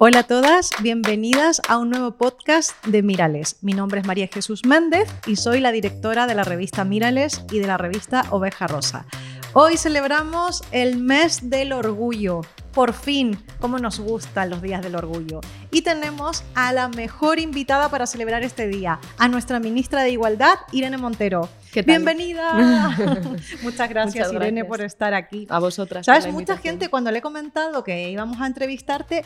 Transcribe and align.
Hola 0.00 0.20
a 0.20 0.22
todas, 0.22 0.70
bienvenidas 0.80 1.60
a 1.66 1.76
un 1.76 1.90
nuevo 1.90 2.12
podcast 2.12 2.70
de 2.86 3.02
Mirales. 3.02 3.56
Mi 3.62 3.72
nombre 3.72 4.00
es 4.00 4.06
María 4.06 4.28
Jesús 4.32 4.64
Méndez 4.64 5.12
y 5.26 5.34
soy 5.34 5.58
la 5.58 5.72
directora 5.72 6.28
de 6.28 6.36
la 6.36 6.44
revista 6.44 6.84
Mirales 6.84 7.44
y 7.50 7.58
de 7.58 7.66
la 7.66 7.78
revista 7.78 8.24
Oveja 8.30 8.68
Rosa. 8.68 9.06
Hoy 9.54 9.76
celebramos 9.76 10.62
el 10.70 10.98
mes 10.98 11.50
del 11.50 11.72
orgullo. 11.72 12.42
Por 12.72 12.92
fin, 12.92 13.40
como 13.58 13.80
nos 13.80 13.98
gustan 13.98 14.50
los 14.50 14.62
días 14.62 14.84
del 14.84 14.94
orgullo. 14.94 15.40
Y 15.72 15.82
tenemos 15.82 16.44
a 16.54 16.72
la 16.72 16.86
mejor 16.86 17.40
invitada 17.40 17.88
para 17.88 18.06
celebrar 18.06 18.44
este 18.44 18.68
día, 18.68 19.00
a 19.18 19.26
nuestra 19.26 19.58
ministra 19.58 20.04
de 20.04 20.10
Igualdad, 20.10 20.54
Irene 20.70 20.98
Montero. 20.98 21.48
Bienvenida. 21.84 22.94
Muchas 23.62 23.88
gracias, 23.88 24.32
Irene, 24.32 24.64
por 24.64 24.80
estar 24.80 25.12
aquí. 25.12 25.48
A 25.50 25.58
vosotras. 25.58 26.06
Sabes, 26.06 26.32
mucha 26.32 26.56
gente 26.56 26.88
cuando 26.88 27.10
le 27.10 27.18
he 27.18 27.22
comentado 27.22 27.82
que 27.82 28.10
íbamos 28.10 28.40
a 28.40 28.46
entrevistarte 28.46 29.24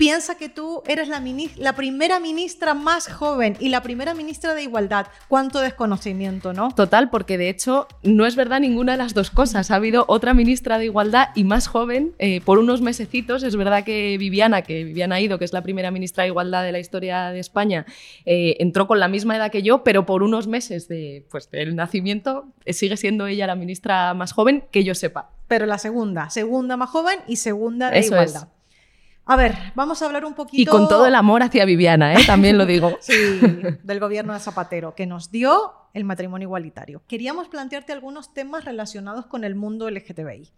piensa 0.00 0.36
que 0.36 0.48
tú 0.48 0.82
eres 0.86 1.08
la, 1.08 1.22
la, 1.58 1.74
primera 1.74 2.20
ministra 2.20 2.72
más 2.72 3.06
joven 3.06 3.58
y 3.60 3.68
la 3.68 3.82
primera 3.82 4.14
ministra 4.14 4.54
de 4.54 4.62
Igualdad. 4.62 5.08
Cuánto 5.28 5.60
desconocimiento, 5.60 6.54
¿no? 6.54 6.70
Total, 6.74 7.10
porque 7.10 7.36
de 7.36 7.50
hecho 7.50 7.86
no 8.02 8.24
es 8.24 8.34
verdad 8.34 8.60
ninguna 8.60 8.92
de 8.92 8.98
las 8.98 9.12
dos 9.12 9.30
cosas. 9.30 9.70
Ha 9.70 9.74
habido 9.74 10.06
otra 10.08 10.32
ministra 10.32 10.78
de 10.78 10.86
Igualdad 10.86 11.28
y 11.34 11.44
más 11.44 11.66
joven 11.66 12.14
eh, 12.18 12.40
por 12.40 12.58
unos 12.58 12.80
mesecitos. 12.80 13.42
Es 13.42 13.56
verdad 13.56 13.84
que 13.84 14.16
Viviana, 14.16 14.62
que 14.62 14.84
Viviana 14.84 15.20
Ido, 15.20 15.38
que 15.38 15.44
es 15.44 15.52
la 15.52 15.62
primera 15.62 15.90
ministra 15.90 16.22
de 16.22 16.28
Igualdad 16.28 16.64
de 16.64 16.72
la 16.72 16.78
historia 16.78 17.28
de 17.28 17.40
España, 17.40 17.84
eh, 18.24 18.56
entró 18.58 18.86
con 18.86 19.00
la 19.00 19.08
misma 19.08 19.36
edad 19.36 19.50
que 19.50 19.62
yo, 19.62 19.84
pero 19.84 20.06
por 20.06 20.22
unos 20.22 20.46
meses 20.46 20.88
de, 20.88 21.26
pues, 21.30 21.50
del 21.50 21.76
nacimiento 21.76 22.46
eh, 22.64 22.72
sigue 22.72 22.96
siendo 22.96 23.26
ella 23.26 23.46
la 23.46 23.54
ministra 23.54 24.14
más 24.14 24.32
joven 24.32 24.64
que 24.70 24.82
yo 24.82 24.94
sepa. 24.94 25.28
Pero 25.46 25.66
la 25.66 25.76
segunda, 25.76 26.30
segunda 26.30 26.78
más 26.78 26.88
joven 26.88 27.18
y 27.26 27.36
segunda 27.36 27.90
de 27.90 28.00
Igualdad. 28.00 28.48
A 29.30 29.36
ver, 29.36 29.56
vamos 29.76 30.02
a 30.02 30.06
hablar 30.06 30.24
un 30.24 30.34
poquito. 30.34 30.60
Y 30.60 30.66
con 30.66 30.88
todo 30.88 31.06
el 31.06 31.14
amor 31.14 31.44
hacia 31.44 31.64
Viviana, 31.64 32.14
¿eh? 32.14 32.24
también 32.26 32.58
lo 32.58 32.66
digo. 32.66 32.98
sí, 33.00 33.14
del 33.84 34.00
gobierno 34.00 34.34
de 34.34 34.40
Zapatero, 34.40 34.96
que 34.96 35.06
nos 35.06 35.30
dio 35.30 35.72
el 35.94 36.02
matrimonio 36.02 36.46
igualitario. 36.46 37.04
Queríamos 37.06 37.46
plantearte 37.46 37.92
algunos 37.92 38.34
temas 38.34 38.64
relacionados 38.64 39.26
con 39.26 39.44
el 39.44 39.54
mundo 39.54 39.88
LGTBI. 39.88 40.50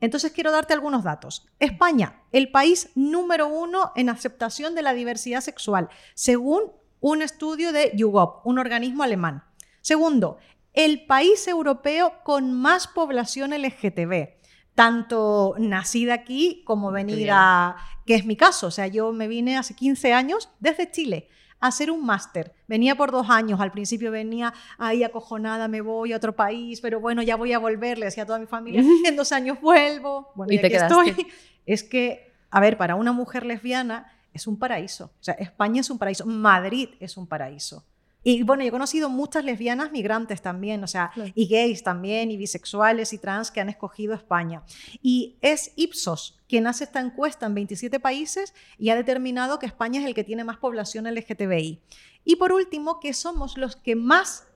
Entonces 0.00 0.30
quiero 0.30 0.52
darte 0.52 0.74
algunos 0.74 1.02
datos. 1.02 1.48
España, 1.58 2.20
el 2.30 2.52
país 2.52 2.90
número 2.94 3.48
uno 3.48 3.90
en 3.96 4.08
aceptación 4.08 4.76
de 4.76 4.82
la 4.82 4.94
diversidad 4.94 5.40
sexual, 5.40 5.88
según 6.14 6.70
un 7.00 7.22
estudio 7.22 7.72
de 7.72 7.90
YouGov, 7.96 8.42
un 8.44 8.60
organismo 8.60 9.02
alemán. 9.02 9.42
Segundo, 9.80 10.38
el 10.72 11.04
país 11.04 11.48
europeo 11.48 12.12
con 12.22 12.52
más 12.52 12.86
población 12.86 13.50
LGTB 13.60 14.38
tanto 14.80 15.56
nacida 15.58 16.14
aquí 16.14 16.62
como 16.64 16.90
venida, 16.90 17.76
que 18.10 18.16
es 18.16 18.26
mi 18.26 18.34
caso. 18.34 18.66
O 18.66 18.70
sea, 18.72 18.88
yo 18.88 19.12
me 19.12 19.28
vine 19.28 19.56
hace 19.56 19.72
15 19.72 20.12
años 20.12 20.48
desde 20.58 20.90
Chile 20.90 21.28
a 21.60 21.68
hacer 21.68 21.92
un 21.92 22.04
máster. 22.04 22.52
Venía 22.66 22.96
por 22.96 23.12
dos 23.12 23.30
años, 23.30 23.60
al 23.60 23.70
principio 23.70 24.10
venía 24.10 24.52
ahí 24.78 25.04
acojonada, 25.04 25.68
me 25.68 25.80
voy 25.80 26.12
a 26.12 26.16
otro 26.16 26.34
país, 26.34 26.80
pero 26.80 26.98
bueno, 26.98 27.22
ya 27.22 27.36
voy 27.36 27.52
a 27.52 27.60
volver, 27.60 27.98
le 27.98 28.06
decía 28.06 28.24
a 28.24 28.26
toda 28.26 28.40
mi 28.40 28.46
familia, 28.46 28.82
en 29.06 29.14
dos 29.14 29.30
años 29.30 29.60
vuelvo, 29.60 30.32
bueno, 30.34 30.52
y, 30.52 30.58
te 30.58 30.66
aquí 30.66 30.74
estoy. 30.74 31.28
Es 31.66 31.84
que, 31.84 32.32
a 32.50 32.58
ver, 32.58 32.76
para 32.76 32.96
una 32.96 33.12
mujer 33.12 33.46
lesbiana 33.46 34.10
es 34.32 34.48
un 34.48 34.58
paraíso. 34.58 35.12
O 35.20 35.22
sea, 35.22 35.34
España 35.34 35.80
es 35.80 35.88
un 35.88 35.98
paraíso, 35.98 36.26
Madrid 36.26 36.88
es 36.98 37.16
un 37.16 37.28
paraíso. 37.28 37.84
Y 38.22 38.42
bueno, 38.42 38.62
yo 38.62 38.68
he 38.68 38.72
conocido 38.72 39.08
muchas 39.08 39.44
lesbianas 39.44 39.92
migrantes 39.92 40.42
también, 40.42 40.84
o 40.84 40.86
sea, 40.86 41.10
y 41.34 41.48
gays 41.48 41.82
también, 41.82 42.30
y 42.30 42.36
bisexuales 42.36 43.12
y 43.12 43.18
trans 43.18 43.50
que 43.50 43.60
han 43.60 43.68
escogido 43.70 44.14
España. 44.14 44.62
Y 45.02 45.36
es 45.40 45.72
Ipsos 45.76 46.38
quien 46.46 46.66
hace 46.66 46.84
esta 46.84 47.00
encuesta 47.00 47.46
en 47.46 47.54
27 47.54 48.00
países 48.00 48.54
y 48.76 48.90
ha 48.90 48.96
determinado 48.96 49.58
que 49.58 49.66
España 49.66 50.00
es 50.00 50.06
el 50.06 50.14
que 50.14 50.24
tiene 50.24 50.44
más 50.44 50.58
población 50.58 51.06
LGTBI. 51.06 51.80
Y 52.24 52.36
por 52.36 52.52
último, 52.52 53.00
que 53.00 53.14
somos 53.14 53.56
los 53.56 53.76
que 53.76 53.96
más 53.96 54.46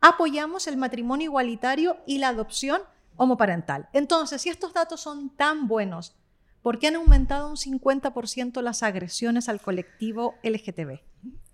apoyamos 0.00 0.66
el 0.66 0.76
matrimonio 0.76 1.26
igualitario 1.26 1.96
y 2.06 2.18
la 2.18 2.28
adopción 2.28 2.82
homoparental. 3.16 3.88
Entonces, 3.92 4.42
si 4.42 4.50
estos 4.50 4.74
datos 4.74 5.00
son 5.00 5.30
tan 5.30 5.66
buenos, 5.68 6.14
¿por 6.60 6.78
qué 6.78 6.88
han 6.88 6.96
aumentado 6.96 7.48
un 7.48 7.56
50% 7.56 8.60
las 8.60 8.82
agresiones 8.82 9.48
al 9.48 9.60
colectivo 9.60 10.34
LGTB? 10.42 10.98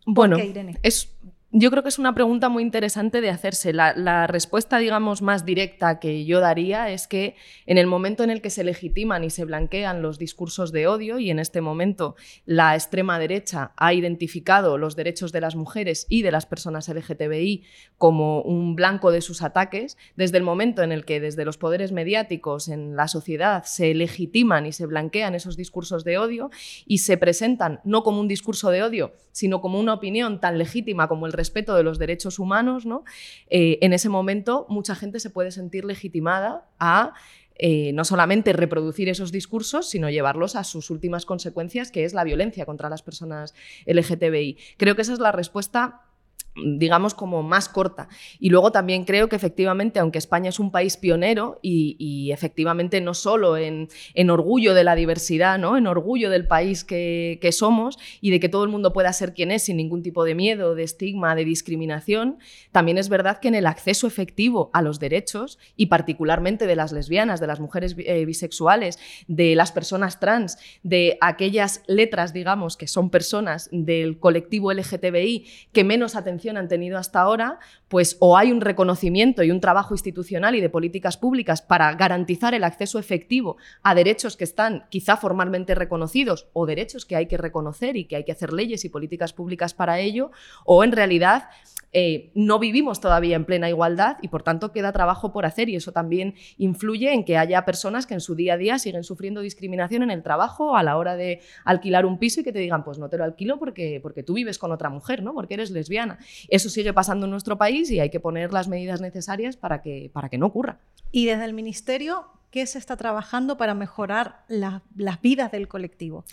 Bueno, 0.06 0.38
es 0.82 1.12
yo 1.53 1.72
creo 1.72 1.83
que 1.83 1.88
es 1.88 1.99
una 1.99 2.15
pregunta 2.15 2.49
muy 2.49 2.62
interesante 2.62 3.21
de 3.21 3.28
hacerse. 3.28 3.72
La, 3.72 4.27
respuesta, 4.28 4.78
digamos, 4.78 5.21
más 5.21 5.44
directa 5.44 5.99
que 5.99 6.25
yo 6.25 6.38
daría 6.38 6.91
es 6.91 7.09
que 7.09 7.34
en 7.66 7.77
el 7.77 7.88
momento 7.88 8.22
en 8.22 8.31
el 8.31 8.41
que 8.41 8.50
se 8.50 8.62
legitiman 8.62 9.25
y 9.25 9.31
se 9.31 9.44
blanquean 9.44 10.00
los 10.00 10.19
discursos 10.19 10.71
de 10.71 10.87
odio, 10.87 11.19
y 11.19 11.28
en 11.28 11.41
este 11.41 11.60
momento 11.60 12.15
la 12.44 12.77
extrema 12.77 13.19
derecha 13.19 13.72
ha 13.77 13.93
identificado 13.93 14.78
los 14.78 14.94
derechos 14.94 15.33
de 15.33 15.41
las 15.41 15.56
mujeres 15.56 16.06
y 16.09 16.22
de 16.22 16.31
las 16.31 16.47
personas 16.47 16.89
LGTBI 16.89 17.65
como 17.99 18.43
un 18.43 18.77
blanco 18.77 19.10
de 19.10 19.21
sus 19.21 19.43
ataques, 19.43 19.99
desde 20.15 20.39
el 20.39 20.44
momento 20.44 20.84
en 20.84 20.93
el 20.93 21.05
que 21.05 21.19
desde 21.19 21.44
los 21.44 21.59
poderes 21.59 21.91
mediáticos 21.91 22.69
en 22.69 22.94
la 22.94 23.09
sociedad 23.09 23.65
se 23.65 23.93
legitiman 23.94 24.66
y 24.66 24.72
se 24.72 24.87
blanquean 24.87 25.34
esos 25.34 25.56
discursos 25.56 26.05
de 26.05 26.19
odio 26.19 26.50
y 26.87 26.99
se 26.99 27.16
presentan 27.16 27.81
no 27.83 28.05
como 28.05 28.21
un 28.21 28.28
discurso 28.28 28.71
de 28.71 28.84
odio, 28.84 29.15
sino 29.33 29.60
como 29.60 29.81
una 29.81 29.94
opinión 29.94 30.41
tan 30.41 30.56
legítima 30.56 31.09
como 31.09 31.27
el 31.27 31.40
respeto 31.41 31.75
de 31.75 31.83
los 31.83 31.99
derechos 31.99 32.39
humanos, 32.39 32.84
¿no? 32.84 33.05
Eh, 33.49 33.78
en 33.81 33.93
ese 33.93 34.09
momento 34.09 34.67
mucha 34.69 34.95
gente 34.95 35.21
se 35.21 35.31
puede 35.31 35.51
sentir 35.51 35.84
legitimada 35.84 36.69
a 36.78 37.15
eh, 37.62 37.93
no 37.93 38.05
solamente 38.05 38.55
reproducir 38.55 39.09
esos 39.09 39.33
discursos, 39.33 39.91
sino 39.91 40.09
llevarlos 40.09 40.56
a 40.56 40.65
sus 40.65 40.89
últimas 40.91 41.27
consecuencias, 41.27 41.91
que 41.91 42.05
es 42.05 42.15
la 42.15 42.25
violencia 42.25 42.65
contra 42.65 42.89
las 42.89 43.03
personas 43.03 43.55
LGTBI. 43.87 44.56
Creo 44.78 44.97
que 44.97 45.03
esa 45.03 45.12
es 45.12 45.19
la 45.19 45.33
respuesta 45.33 46.09
digamos, 46.56 47.15
como 47.15 47.43
más 47.43 47.69
corta. 47.69 48.09
Y 48.38 48.50
luego 48.50 48.72
también 48.72 49.05
creo 49.05 49.28
que 49.28 49.37
efectivamente, 49.37 50.00
aunque 50.00 50.19
España 50.19 50.49
es 50.49 50.59
un 50.59 50.71
país 50.71 50.97
pionero 50.97 51.59
y, 51.62 52.31
efectivamente 52.33 53.00
no 53.00 53.15
solo 53.15 53.56
en, 53.56 53.88
orgullo 54.31 54.75
de 54.75 54.84
la 54.84 54.94
diversidad, 54.94 55.59
¿no? 55.59 55.77
en 55.77 55.87
orgullo 55.87 56.31
del 56.31 56.47
país 56.47 56.84
que, 56.84 57.39
somos 57.53 57.99
y 58.21 58.31
de 58.31 58.39
que 58.39 58.49
todo 58.49 58.62
el 58.62 58.71
mundo 58.71 58.93
pueda 58.93 59.12
ser 59.12 59.34
quien 59.34 59.50
es 59.50 59.65
sin 59.65 59.77
ningún 59.77 60.03
tipo 60.03 60.25
de 60.25 60.34
miedo, 60.34 60.75
de 60.75 60.84
estigma, 60.84 61.34
de 61.34 61.44
discriminación, 61.44 62.39
también 62.71 62.97
es 62.97 63.09
verdad 63.09 63.41
que 63.41 63.49
en 63.49 63.56
el 63.56 63.66
acceso 63.66 64.06
efectivo 64.06 64.71
a 64.72 64.83
los 64.83 65.00
derechos 65.00 65.59
y 65.77 65.87
particularmente 65.87 66.66
de 66.66 66.77
las 66.77 66.93
lesbianas, 66.93 67.41
de 67.41 67.49
las 67.49 67.59
mujeres 67.59 67.97
eh, 67.99 68.25
bisexuales, 68.25 68.99
de 69.27 69.56
las 69.56 69.72
personas 69.72 70.21
trans, 70.21 70.59
de 70.83 71.19
aquellas 71.21 71.83
letras, 71.89 72.33
digamos, 72.33 72.77
que 72.77 72.87
son 72.87 73.10
personas 73.10 73.69
del 73.72 74.19
colectivo 74.19 74.72
LGTBI 74.72 75.47
que 75.72 75.84
menos 75.84 76.15
atención 76.15 76.40
han 76.49 76.69
tenido 76.69 76.99
hasta 76.99 77.21
ahora, 77.21 77.59
pues 77.89 78.17
o 78.21 78.37
hay 78.37 78.53
un 78.53 78.61
reconocimiento 78.61 79.43
y 79.43 79.51
un 79.51 79.61
trabajo 79.61 79.95
institucional 79.95 80.55
y 80.55 80.61
de 80.61 80.71
políticas 80.71 81.17
públicas 81.17 81.62
para 81.62 81.93
garantizar 81.95 82.55
el 82.55 82.65
acceso 82.65 82.99
efectivo 82.99 83.56
a 83.83 83.95
derechos 83.95 84.37
que 84.37 84.45
están 84.45 84.84
quizá 84.89 85.17
formalmente 85.17 85.75
reconocidos 85.75 86.49
o 86.53 86.67
derechos 86.67 87.05
que 87.05 87.17
hay 87.17 87.27
que 87.27 87.37
reconocer 87.37 87.97
y 87.97 88.05
que 88.05 88.17
hay 88.17 88.25
que 88.25 88.33
hacer 88.33 88.53
leyes 88.53 88.84
y 88.84 88.89
políticas 88.89 89.33
públicas 89.33 89.75
para 89.75 90.01
ello, 90.01 90.31
o 90.65 90.84
en 90.84 90.93
realidad 90.93 91.49
eh, 91.93 92.31
no 92.34 92.61
vivimos 92.61 93.01
todavía 93.01 93.34
en 93.34 93.45
plena 93.45 93.69
igualdad 93.69 94.19
y 94.22 94.28
por 94.28 94.45
tanto 94.45 94.71
queda 94.71 94.93
trabajo 94.93 95.33
por 95.33 95.45
hacer 95.45 95.69
y 95.69 95.75
eso 95.75 95.91
también 95.91 96.34
influye 96.57 97.12
en 97.12 97.25
que 97.25 97.37
haya 97.37 97.65
personas 97.65 98.07
que 98.07 98.15
en 98.15 98.21
su 98.21 98.37
día 98.37 98.55
a 98.55 98.57
día 98.57 98.78
siguen 98.78 99.03
sufriendo 99.03 99.41
discriminación 99.41 100.05
en 100.05 100.11
el 100.12 100.22
trabajo 100.22 100.77
a 100.77 100.84
la 100.84 100.97
hora 100.97 101.17
de 101.17 101.41
alquilar 101.65 102.07
un 102.07 102.19
piso 102.19 102.41
y 102.41 102.45
que 102.45 102.53
te 102.53 102.61
digan, 102.61 102.84
pues 102.84 102.99
no 102.99 103.09
te 103.09 103.19
lo 103.19 103.25
alquilo 103.25 103.59
porque, 103.59 103.99
porque 104.01 104.22
tú 104.22 104.34
vives 104.34 104.59
con 104.59 104.71
otra 104.71 104.89
mujer, 104.89 105.22
¿no? 105.22 105.34
porque 105.34 105.55
eres 105.55 105.71
lesbiana. 105.71 106.19
Eso 106.48 106.68
sigue 106.70 106.92
pasando 106.92 107.26
en 107.26 107.30
nuestro 107.30 107.58
país 107.58 107.91
y 107.91 108.00
hay 108.00 108.10
que 108.10 108.20
poner 108.20 108.52
las 108.52 108.68
medidas 108.68 109.00
necesarias 109.00 109.56
para 109.56 109.82
que, 109.82 110.10
para 110.12 110.28
que 110.28 110.38
no 110.38 110.46
ocurra. 110.46 110.78
Y 111.12 111.26
desde 111.26 111.44
el 111.44 111.54
Ministerio, 111.54 112.26
¿qué 112.50 112.66
se 112.66 112.78
está 112.78 112.96
trabajando 112.96 113.56
para 113.56 113.74
mejorar 113.74 114.44
las 114.48 115.20
vidas 115.20 115.50
del 115.50 115.68
colectivo? 115.68 116.24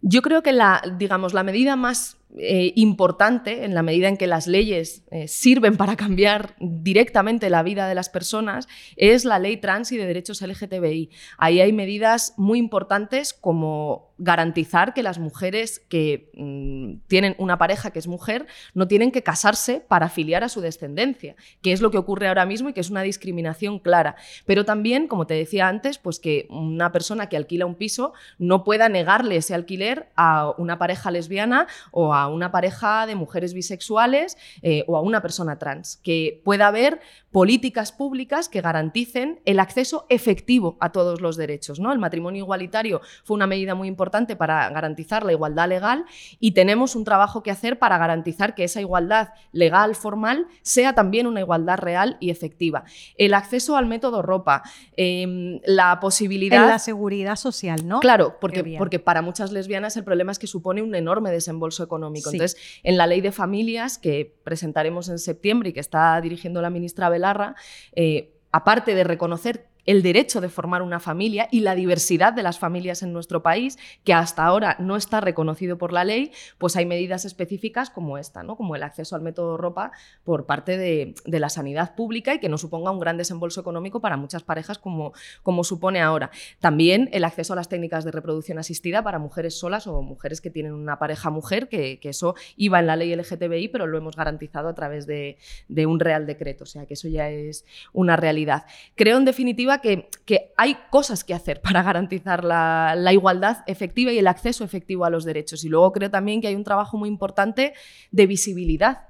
Yo 0.00 0.22
creo 0.22 0.42
que 0.42 0.52
la, 0.52 0.82
digamos, 0.98 1.34
la 1.34 1.42
medida 1.42 1.74
más 1.74 2.17
eh, 2.36 2.74
importante 2.76 3.64
en 3.64 3.74
la 3.74 3.82
medida 3.82 4.06
en 4.06 4.18
que 4.18 4.26
las 4.26 4.46
leyes 4.46 5.02
eh, 5.10 5.28
sirven 5.28 5.78
para 5.78 5.96
cambiar 5.96 6.54
directamente 6.60 7.48
la 7.48 7.62
vida 7.62 7.88
de 7.88 7.94
las 7.94 8.10
personas 8.10 8.68
es 8.96 9.24
la 9.24 9.38
ley 9.38 9.56
trans 9.56 9.92
y 9.92 9.96
de 9.96 10.06
derechos 10.06 10.42
LGTBI. 10.42 11.08
Ahí 11.38 11.60
hay 11.62 11.72
medidas 11.72 12.34
muy 12.36 12.58
importantes 12.58 13.32
como 13.32 14.08
garantizar 14.18 14.94
que 14.94 15.02
las 15.02 15.18
mujeres 15.18 15.80
que 15.88 16.30
mm, 16.34 17.06
tienen 17.06 17.34
una 17.38 17.56
pareja 17.56 17.92
que 17.92 18.00
es 18.00 18.08
mujer 18.08 18.46
no 18.74 18.88
tienen 18.88 19.12
que 19.12 19.22
casarse 19.22 19.80
para 19.80 20.06
afiliar 20.06 20.44
a 20.44 20.48
su 20.48 20.60
descendencia, 20.60 21.36
que 21.62 21.72
es 21.72 21.80
lo 21.80 21.90
que 21.90 21.98
ocurre 21.98 22.28
ahora 22.28 22.44
mismo 22.44 22.68
y 22.68 22.72
que 22.72 22.80
es 22.80 22.90
una 22.90 23.02
discriminación 23.02 23.78
clara. 23.78 24.16
Pero 24.44 24.64
también, 24.64 25.06
como 25.06 25.26
te 25.26 25.34
decía 25.34 25.68
antes, 25.68 25.98
pues 25.98 26.18
que 26.18 26.46
una 26.50 26.92
persona 26.92 27.28
que 27.28 27.36
alquila 27.36 27.64
un 27.64 27.76
piso 27.76 28.12
no 28.38 28.64
pueda 28.64 28.88
negarle 28.88 29.36
ese 29.36 29.54
alquiler 29.54 30.08
a 30.16 30.52
una 30.58 30.78
pareja 30.78 31.10
lesbiana 31.10 31.68
o 31.92 32.12
a 32.12 32.17
una 32.26 32.50
pareja 32.50 33.06
de 33.06 33.14
mujeres 33.14 33.54
bisexuales 33.54 34.36
eh, 34.62 34.82
o 34.88 34.96
a 34.96 35.00
una 35.00 35.22
persona 35.22 35.58
trans, 35.58 36.00
que 36.02 36.42
pueda 36.44 36.66
haber 36.66 37.00
políticas 37.30 37.92
públicas 37.92 38.48
que 38.48 38.60
garanticen 38.60 39.40
el 39.44 39.60
acceso 39.60 40.06
efectivo 40.08 40.76
a 40.80 40.90
todos 40.90 41.20
los 41.20 41.36
derechos. 41.36 41.78
¿no? 41.78 41.92
El 41.92 41.98
matrimonio 41.98 42.42
igualitario 42.42 43.00
fue 43.24 43.34
una 43.36 43.46
medida 43.46 43.74
muy 43.74 43.86
importante 43.86 44.34
para 44.34 44.68
garantizar 44.70 45.24
la 45.24 45.32
igualdad 45.32 45.68
legal 45.68 46.04
y 46.40 46.52
tenemos 46.52 46.96
un 46.96 47.04
trabajo 47.04 47.42
que 47.42 47.50
hacer 47.50 47.78
para 47.78 47.98
garantizar 47.98 48.54
que 48.54 48.64
esa 48.64 48.80
igualdad 48.80 49.28
legal, 49.52 49.94
formal, 49.94 50.46
sea 50.62 50.94
también 50.94 51.26
una 51.26 51.40
igualdad 51.40 51.78
real 51.78 52.16
y 52.18 52.30
efectiva. 52.30 52.84
El 53.16 53.34
acceso 53.34 53.76
al 53.76 53.86
método 53.86 54.22
ropa, 54.22 54.62
em, 54.96 55.60
la 55.64 56.00
posibilidad... 56.00 56.64
En 56.64 56.70
la 56.70 56.78
seguridad 56.78 57.36
social, 57.36 57.86
¿no? 57.86 58.00
Claro, 58.00 58.36
porque, 58.40 58.76
porque 58.78 58.98
para 58.98 59.22
muchas 59.22 59.52
lesbianas 59.52 59.96
el 59.96 60.04
problema 60.04 60.32
es 60.32 60.38
que 60.38 60.46
supone 60.46 60.82
un 60.82 60.94
enorme 60.94 61.30
desembolso 61.30 61.84
económico. 61.84 62.07
Entonces, 62.14 62.56
en 62.82 62.96
la 62.96 63.06
ley 63.06 63.20
de 63.20 63.32
familias 63.32 63.98
que 63.98 64.34
presentaremos 64.44 65.08
en 65.08 65.18
septiembre 65.18 65.70
y 65.70 65.72
que 65.72 65.80
está 65.80 66.20
dirigiendo 66.20 66.62
la 66.62 66.70
ministra 66.70 67.08
Belarra, 67.08 67.54
eh, 67.92 68.34
aparte 68.52 68.94
de 68.94 69.04
reconocer 69.04 69.68
el 69.88 70.02
derecho 70.02 70.42
de 70.42 70.50
formar 70.50 70.82
una 70.82 71.00
familia 71.00 71.48
y 71.50 71.60
la 71.60 71.74
diversidad 71.74 72.34
de 72.34 72.42
las 72.42 72.58
familias 72.58 73.02
en 73.02 73.14
nuestro 73.14 73.42
país, 73.42 73.78
que 74.04 74.12
hasta 74.12 74.44
ahora 74.44 74.76
no 74.78 74.96
está 74.96 75.22
reconocido 75.22 75.78
por 75.78 75.94
la 75.94 76.04
ley, 76.04 76.30
pues 76.58 76.76
hay 76.76 76.84
medidas 76.84 77.24
específicas 77.24 77.88
como 77.88 78.18
esta, 78.18 78.42
¿no? 78.42 78.54
como 78.54 78.76
el 78.76 78.82
acceso 78.82 79.16
al 79.16 79.22
método 79.22 79.56
ropa 79.56 79.92
por 80.24 80.44
parte 80.44 80.76
de, 80.76 81.14
la 81.24 81.48
sanidad 81.48 81.94
pública 81.94 82.34
y 82.34 82.38
que 82.38 82.50
no 82.50 82.58
suponga 82.58 82.90
un 82.90 83.00
gran 83.00 83.16
desembolso 83.16 83.62
económico 83.62 84.02
para 84.02 84.18
muchas 84.18 84.42
parejas 84.42 84.76
como, 84.76 85.14
como 85.42 85.64
supone 85.64 86.02
ahora. 86.02 86.30
También 86.60 87.08
el 87.12 87.24
acceso 87.24 87.54
a 87.54 87.56
las 87.56 87.70
técnicas 87.70 88.04
de 88.04 88.10
reproducción 88.10 88.58
asistida 88.58 89.02
para 89.02 89.18
mujeres 89.18 89.58
solas 89.58 89.86
o 89.86 90.02
mujeres 90.02 90.42
que 90.42 90.50
tienen 90.50 90.74
una 90.74 90.98
pareja 90.98 91.30
mujer, 91.30 91.70
que, 91.70 91.98
eso 92.02 92.34
iba 92.56 92.78
en 92.78 92.86
la 92.86 92.96
ley 92.96 93.14
LGTBI, 93.14 93.68
pero 93.68 93.86
lo 93.86 93.96
hemos 93.96 94.16
garantizado 94.16 94.68
a 94.68 94.74
través 94.74 95.06
de, 95.06 95.38
de 95.68 95.86
un 95.86 95.98
real 95.98 96.26
decreto, 96.26 96.64
o 96.64 96.66
sea 96.66 96.84
que 96.84 96.94
eso 96.94 97.08
ya 97.08 97.30
es 97.30 97.64
una 97.94 98.16
realidad. 98.16 98.66
Creo 98.94 99.16
en 99.16 99.24
definitiva 99.24 99.77
que, 99.80 100.08
hay 100.56 100.76
cosas 100.90 101.24
que 101.24 101.34
hacer 101.34 101.60
para 101.60 101.82
garantizar 101.82 102.44
la, 102.44 103.12
igualdad 103.12 103.58
efectiva 103.66 104.12
y 104.12 104.18
el 104.18 104.26
acceso 104.26 104.64
efectivo 104.64 105.04
a 105.04 105.10
los 105.10 105.24
derechos. 105.24 105.64
Y 105.64 105.68
luego 105.68 105.92
creo 105.92 106.10
también 106.10 106.40
que 106.40 106.48
hay 106.48 106.54
un 106.54 106.64
trabajo 106.64 106.96
muy 106.96 107.08
importante 107.08 107.74
de 108.10 108.26
visibilidad 108.26 109.08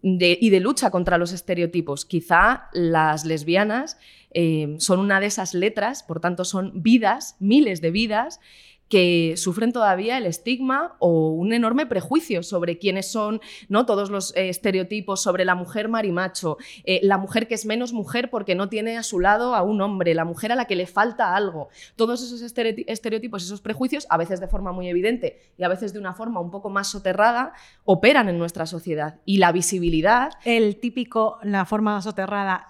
y 0.00 0.50
de 0.50 0.60
lucha 0.60 0.90
contra 0.90 1.18
los 1.18 1.32
estereotipos. 1.32 2.04
Quizá 2.04 2.68
las 2.72 3.24
lesbianas 3.24 3.98
eh, 4.30 4.76
son 4.78 5.00
una 5.00 5.20
de 5.20 5.26
esas 5.26 5.54
letras, 5.54 6.02
por 6.02 6.20
tanto 6.20 6.44
son 6.44 6.82
vidas, 6.82 7.36
miles 7.40 7.80
de 7.80 7.90
vidas, 7.90 8.40
que 8.88 9.34
sufren 9.36 9.72
todavía 9.72 10.18
el 10.18 10.26
estigma 10.26 10.96
o 10.98 11.30
un 11.30 11.52
enorme 11.52 11.86
prejuicio 11.86 12.42
sobre 12.42 12.78
quiénes 12.78 13.10
son 13.10 13.40
¿no? 13.68 13.86
todos 13.86 14.10
los 14.10 14.34
eh, 14.36 14.48
estereotipos 14.48 15.22
sobre 15.22 15.44
la 15.44 15.54
mujer 15.54 15.88
marimacho, 15.88 16.56
eh, 16.84 17.00
la 17.02 17.18
mujer 17.18 17.48
que 17.48 17.54
es 17.54 17.66
menos 17.66 17.92
mujer 17.92 18.30
porque 18.30 18.54
no 18.54 18.68
tiene 18.68 18.96
a 18.96 19.02
su 19.02 19.20
lado 19.20 19.54
a 19.54 19.62
un 19.62 19.80
hombre, 19.80 20.14
la 20.14 20.24
mujer 20.24 20.52
a 20.52 20.56
la 20.56 20.64
que 20.64 20.76
le 20.76 20.86
falta 20.86 21.34
algo. 21.34 21.68
Todos 21.96 22.22
esos 22.22 22.40
estereotipos, 22.42 23.44
esos 23.44 23.60
prejuicios, 23.60 24.06
a 24.10 24.16
veces 24.16 24.40
de 24.40 24.48
forma 24.48 24.72
muy 24.72 24.88
evidente 24.88 25.38
y 25.56 25.64
a 25.64 25.68
veces 25.68 25.92
de 25.92 25.98
una 25.98 26.14
forma 26.14 26.40
un 26.40 26.50
poco 26.50 26.70
más 26.70 26.88
soterrada, 26.88 27.52
operan 27.84 28.28
en 28.28 28.38
nuestra 28.38 28.66
sociedad. 28.66 29.20
Y 29.24 29.38
la 29.38 29.52
visibilidad... 29.52 30.32
El 30.44 30.76
típico, 30.80 31.38
la 31.42 31.64
forma 31.64 32.00
soterrada, 32.02 32.68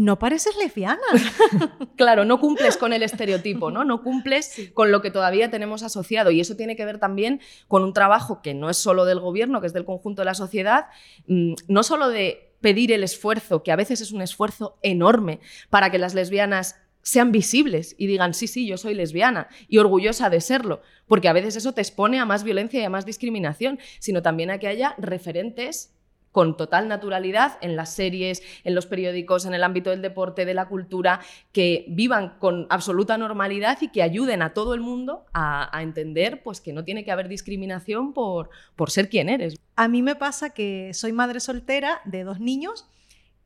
no 0.00 0.18
pareces 0.18 0.56
lesbiana. 0.56 1.02
claro, 1.96 2.24
no 2.24 2.40
cumples 2.40 2.78
con 2.78 2.94
el 2.94 3.02
estereotipo, 3.02 3.70
¿no? 3.70 3.84
No 3.84 4.02
cumples 4.02 4.70
con 4.72 4.90
lo 4.90 5.02
que 5.02 5.10
todavía 5.10 5.50
tenemos 5.50 5.82
asociado. 5.82 6.30
Y 6.30 6.40
eso 6.40 6.56
tiene 6.56 6.74
que 6.74 6.86
ver 6.86 6.98
también 6.98 7.42
con 7.68 7.84
un 7.84 7.92
trabajo 7.92 8.40
que 8.40 8.54
no 8.54 8.70
es 8.70 8.78
solo 8.78 9.04
del 9.04 9.20
gobierno, 9.20 9.60
que 9.60 9.66
es 9.66 9.74
del 9.74 9.84
conjunto 9.84 10.22
de 10.22 10.24
la 10.24 10.34
sociedad, 10.34 10.86
mm, 11.26 11.52
no 11.68 11.82
solo 11.82 12.08
de 12.08 12.54
pedir 12.62 12.92
el 12.92 13.04
esfuerzo, 13.04 13.62
que 13.62 13.72
a 13.72 13.76
veces 13.76 14.00
es 14.00 14.10
un 14.10 14.22
esfuerzo 14.22 14.78
enorme 14.80 15.40
para 15.68 15.90
que 15.90 15.98
las 15.98 16.14
lesbianas 16.14 16.76
sean 17.02 17.30
visibles 17.30 17.94
y 17.98 18.06
digan, 18.06 18.32
sí, 18.32 18.46
sí, 18.46 18.66
yo 18.66 18.78
soy 18.78 18.94
lesbiana 18.94 19.48
y 19.68 19.78
orgullosa 19.78 20.30
de 20.30 20.40
serlo, 20.40 20.80
porque 21.08 21.28
a 21.28 21.34
veces 21.34 21.56
eso 21.56 21.72
te 21.72 21.82
expone 21.82 22.18
a 22.18 22.24
más 22.24 22.42
violencia 22.42 22.80
y 22.80 22.84
a 22.84 22.90
más 22.90 23.04
discriminación, 23.04 23.78
sino 23.98 24.22
también 24.22 24.50
a 24.50 24.58
que 24.58 24.68
haya 24.68 24.94
referentes 24.96 25.94
con 26.32 26.56
total 26.56 26.88
naturalidad 26.88 27.58
en 27.60 27.76
las 27.76 27.92
series, 27.92 28.42
en 28.64 28.74
los 28.74 28.86
periódicos, 28.86 29.46
en 29.46 29.54
el 29.54 29.64
ámbito 29.64 29.90
del 29.90 30.02
deporte, 30.02 30.44
de 30.44 30.54
la 30.54 30.68
cultura, 30.68 31.20
que 31.52 31.86
vivan 31.88 32.38
con 32.38 32.66
absoluta 32.70 33.18
normalidad 33.18 33.78
y 33.80 33.88
que 33.88 34.02
ayuden 34.02 34.42
a 34.42 34.54
todo 34.54 34.74
el 34.74 34.80
mundo 34.80 35.26
a, 35.32 35.70
entender 35.82 36.42
pues, 36.42 36.60
que 36.60 36.72
no 36.72 36.84
tiene 36.84 37.04
que 37.04 37.10
haber 37.10 37.28
discriminación 37.28 38.12
por, 38.12 38.50
por 38.76 38.90
ser 38.90 39.08
quien 39.08 39.28
eres. 39.28 39.56
A 39.76 39.88
mí 39.88 40.02
me 40.02 40.14
pasa 40.14 40.50
que 40.50 40.92
soy 40.94 41.12
madre 41.12 41.40
soltera 41.40 42.00
de 42.04 42.22
dos 42.24 42.38
niños 42.38 42.86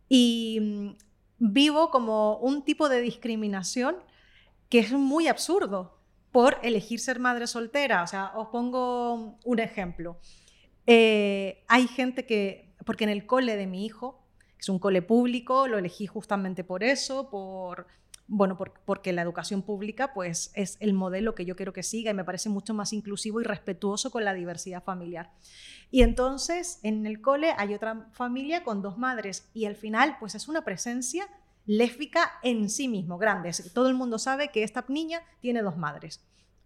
y 0.08 0.58
mm, 0.60 0.88
vivo 1.38 1.90
como 1.90 2.36
un 2.38 2.64
tipo 2.64 2.88
de 2.88 3.00
discriminación 3.00 3.96
que 4.69 4.81
es 4.81 4.92
muy 4.92 5.28
absurdo 5.28 5.98
por 6.32 6.58
elegir 6.62 6.98
ser 6.98 7.20
madre 7.20 7.46
soltera. 7.46 8.02
O 8.02 8.06
sea, 8.06 8.32
os 8.34 8.48
pongo 8.48 9.38
un 9.44 9.58
ejemplo. 9.60 10.19
Eh, 10.86 11.64
hay 11.69 11.86
gente 11.86 12.26
que 12.26 12.63
porque 12.84 13.04
en 13.04 13.10
el 13.10 13.26
cole 13.26 13.56
de 13.56 13.66
mi 13.66 13.84
hijo, 13.84 14.20
que 14.56 14.60
es 14.60 14.69
un 14.69 14.78
cole 14.78 15.02
público, 15.02 15.69
lo 15.69 15.78
elegí 15.78 16.06
justamente 16.06 16.64
por 16.64 16.82
eso, 16.82 17.31
por 17.31 17.86
bueno, 18.26 18.56
porque 18.86 19.12
la 19.12 19.22
educación 19.22 19.62
pública 19.62 20.14
pues, 20.14 20.50
es 20.54 20.78
el 20.81 20.94
modelo 20.94 21.34
que 21.34 21.44
yo 21.44 21.56
quiero 21.56 21.75
que 21.75 21.82
siga 21.82 22.10
y 22.10 22.14
me 22.14 22.25
parece 22.25 22.48
mucho 22.48 22.72
más 22.72 22.92
inclusivo 22.94 23.40
y 23.40 23.44
respetuoso 23.44 24.10
con 24.10 24.25
la 24.25 24.32
diversidad 24.32 24.82
familiar. 24.82 25.31
Y 25.90 26.02
entonces 26.02 26.81
en 26.82 27.06
el 27.06 27.20
cole 27.20 27.52
hay 27.58 27.75
otra 27.75 28.08
familia 28.12 28.64
con 28.64 28.81
dos 28.81 28.96
madres 28.96 29.50
y 29.52 29.66
al 29.66 29.76
final 29.76 30.16
pues 30.19 30.34
es 30.34 30.48
una 30.48 30.64
presencia 30.64 31.28
lésbica 31.66 32.32
en 32.42 32.70
sí 32.70 32.88
mismo, 32.88 33.19
grande. 33.19 33.50
Todo 33.75 33.88
el 33.88 33.94
mundo 33.94 34.19
sabe 34.19 34.48
que 34.48 34.62
esta 34.62 34.84
niña 34.88 35.20
tiene 35.40 35.62
dos 35.62 35.76
madres. 35.76 36.25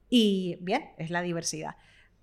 Y 0.09 0.59
bien, 0.61 0.91
es 0.97 1.11
la 1.11 1.23
diversidad. 1.23 1.77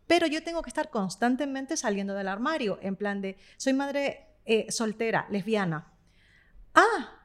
Pero 0.07 0.28
yo 0.28 0.44
tengo 0.44 0.62
que 0.62 0.69
estar 0.69 0.90
constantemente 0.90 1.78
saliendo 1.78 2.13
del 2.13 2.28
armario, 2.28 2.80
en 2.81 2.96
plan 2.96 3.22
de, 3.22 3.38
soy 3.57 3.74
madre 3.74 4.28
eh, 4.46 4.72
soltera, 4.72 5.25
lesbiana. 5.30 5.92
Ah, 6.74 7.16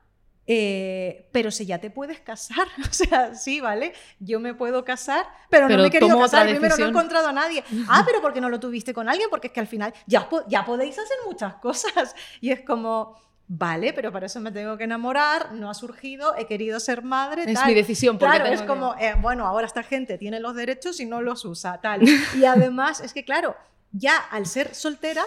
eh, 0.46 1.28
pero 1.30 1.50
si 1.50 1.64
ya 1.64 1.78
te 1.78 1.90
puedes 1.90 2.18
casar, 2.20 2.66
o 2.90 2.92
sea, 2.92 3.34
sí, 3.34 3.60
¿vale? 3.60 3.92
Yo 4.18 4.40
me 4.40 4.54
puedo 4.54 4.84
casar, 4.84 5.26
pero, 5.48 5.68
no 5.68 5.76
me 5.76 5.86
he 5.86 5.90
querido 5.90 6.18
casar, 6.18 6.48
primero 6.48 6.76
no 6.76 6.86
he 6.86 6.88
encontrado 6.88 7.28
a 7.28 7.32
nadie. 7.32 7.62
Ah, 7.88 8.02
pero 8.06 8.20
¿por 8.20 8.32
qué 8.32 8.40
no 8.40 8.48
lo 8.48 8.58
tuviste 8.58 8.94
con 8.94 9.08
alguien? 9.08 9.28
Porque 9.30 9.48
es 9.48 9.52
que 9.52 9.60
al 9.60 9.66
final 9.66 9.92
ya, 10.06 10.28
ya 10.48 10.64
podéis 10.64 10.98
hacer 10.98 11.16
muchas 11.26 11.54
cosas. 11.56 12.14
Y 12.40 12.50
es 12.50 12.62
como, 12.62 13.16
Vale, 13.52 13.92
pero 13.92 14.12
para 14.12 14.26
eso 14.26 14.38
me 14.38 14.52
tengo 14.52 14.78
que 14.78 14.84
enamorar, 14.84 15.54
no 15.54 15.68
ha 15.70 15.74
surgido, 15.74 16.36
he 16.36 16.46
querido 16.46 16.78
ser 16.78 17.02
madre. 17.02 17.50
Es 17.50 17.66
mi 17.66 17.74
decisión. 17.74 18.16
Porque 18.16 18.36
claro, 18.36 18.54
es 18.54 18.62
como, 18.62 18.94
eh, 18.94 19.16
bueno, 19.20 19.44
ahora 19.44 19.66
esta 19.66 19.82
gente 19.82 20.18
tiene 20.18 20.38
los 20.38 20.54
derechos 20.54 21.00
y 21.00 21.04
no 21.04 21.20
los 21.20 21.44
usa, 21.44 21.80
tal. 21.80 22.00
Y 22.38 22.44
además 22.44 23.00
es 23.00 23.12
que, 23.12 23.24
claro, 23.24 23.56
ya 23.90 24.16
al 24.16 24.46
ser 24.46 24.72
soltera, 24.72 25.24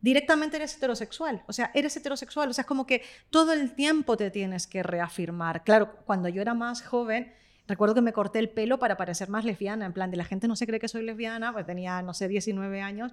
directamente 0.00 0.58
eres 0.58 0.76
heterosexual. 0.76 1.42
O 1.48 1.52
sea, 1.52 1.72
eres 1.74 1.96
heterosexual. 1.96 2.48
O 2.48 2.52
sea, 2.52 2.62
es 2.62 2.68
como 2.68 2.86
que 2.86 3.02
todo 3.30 3.52
el 3.52 3.74
tiempo 3.74 4.16
te 4.16 4.30
tienes 4.30 4.68
que 4.68 4.84
reafirmar. 4.84 5.64
Claro, 5.64 5.96
cuando 6.06 6.28
yo 6.28 6.42
era 6.42 6.54
más 6.54 6.82
joven, 6.82 7.32
recuerdo 7.66 7.96
que 7.96 8.00
me 8.00 8.12
corté 8.12 8.38
el 8.38 8.48
pelo 8.48 8.78
para 8.78 8.96
parecer 8.96 9.28
más 9.28 9.44
lesbiana. 9.44 9.86
En 9.86 9.92
plan, 9.92 10.12
de 10.12 10.16
la 10.16 10.24
gente 10.24 10.46
no 10.46 10.54
se 10.54 10.68
cree 10.68 10.78
que 10.78 10.86
soy 10.86 11.02
lesbiana, 11.02 11.52
pues 11.52 11.66
tenía, 11.66 12.00
no 12.02 12.14
sé, 12.14 12.28
19 12.28 12.80
años 12.80 13.12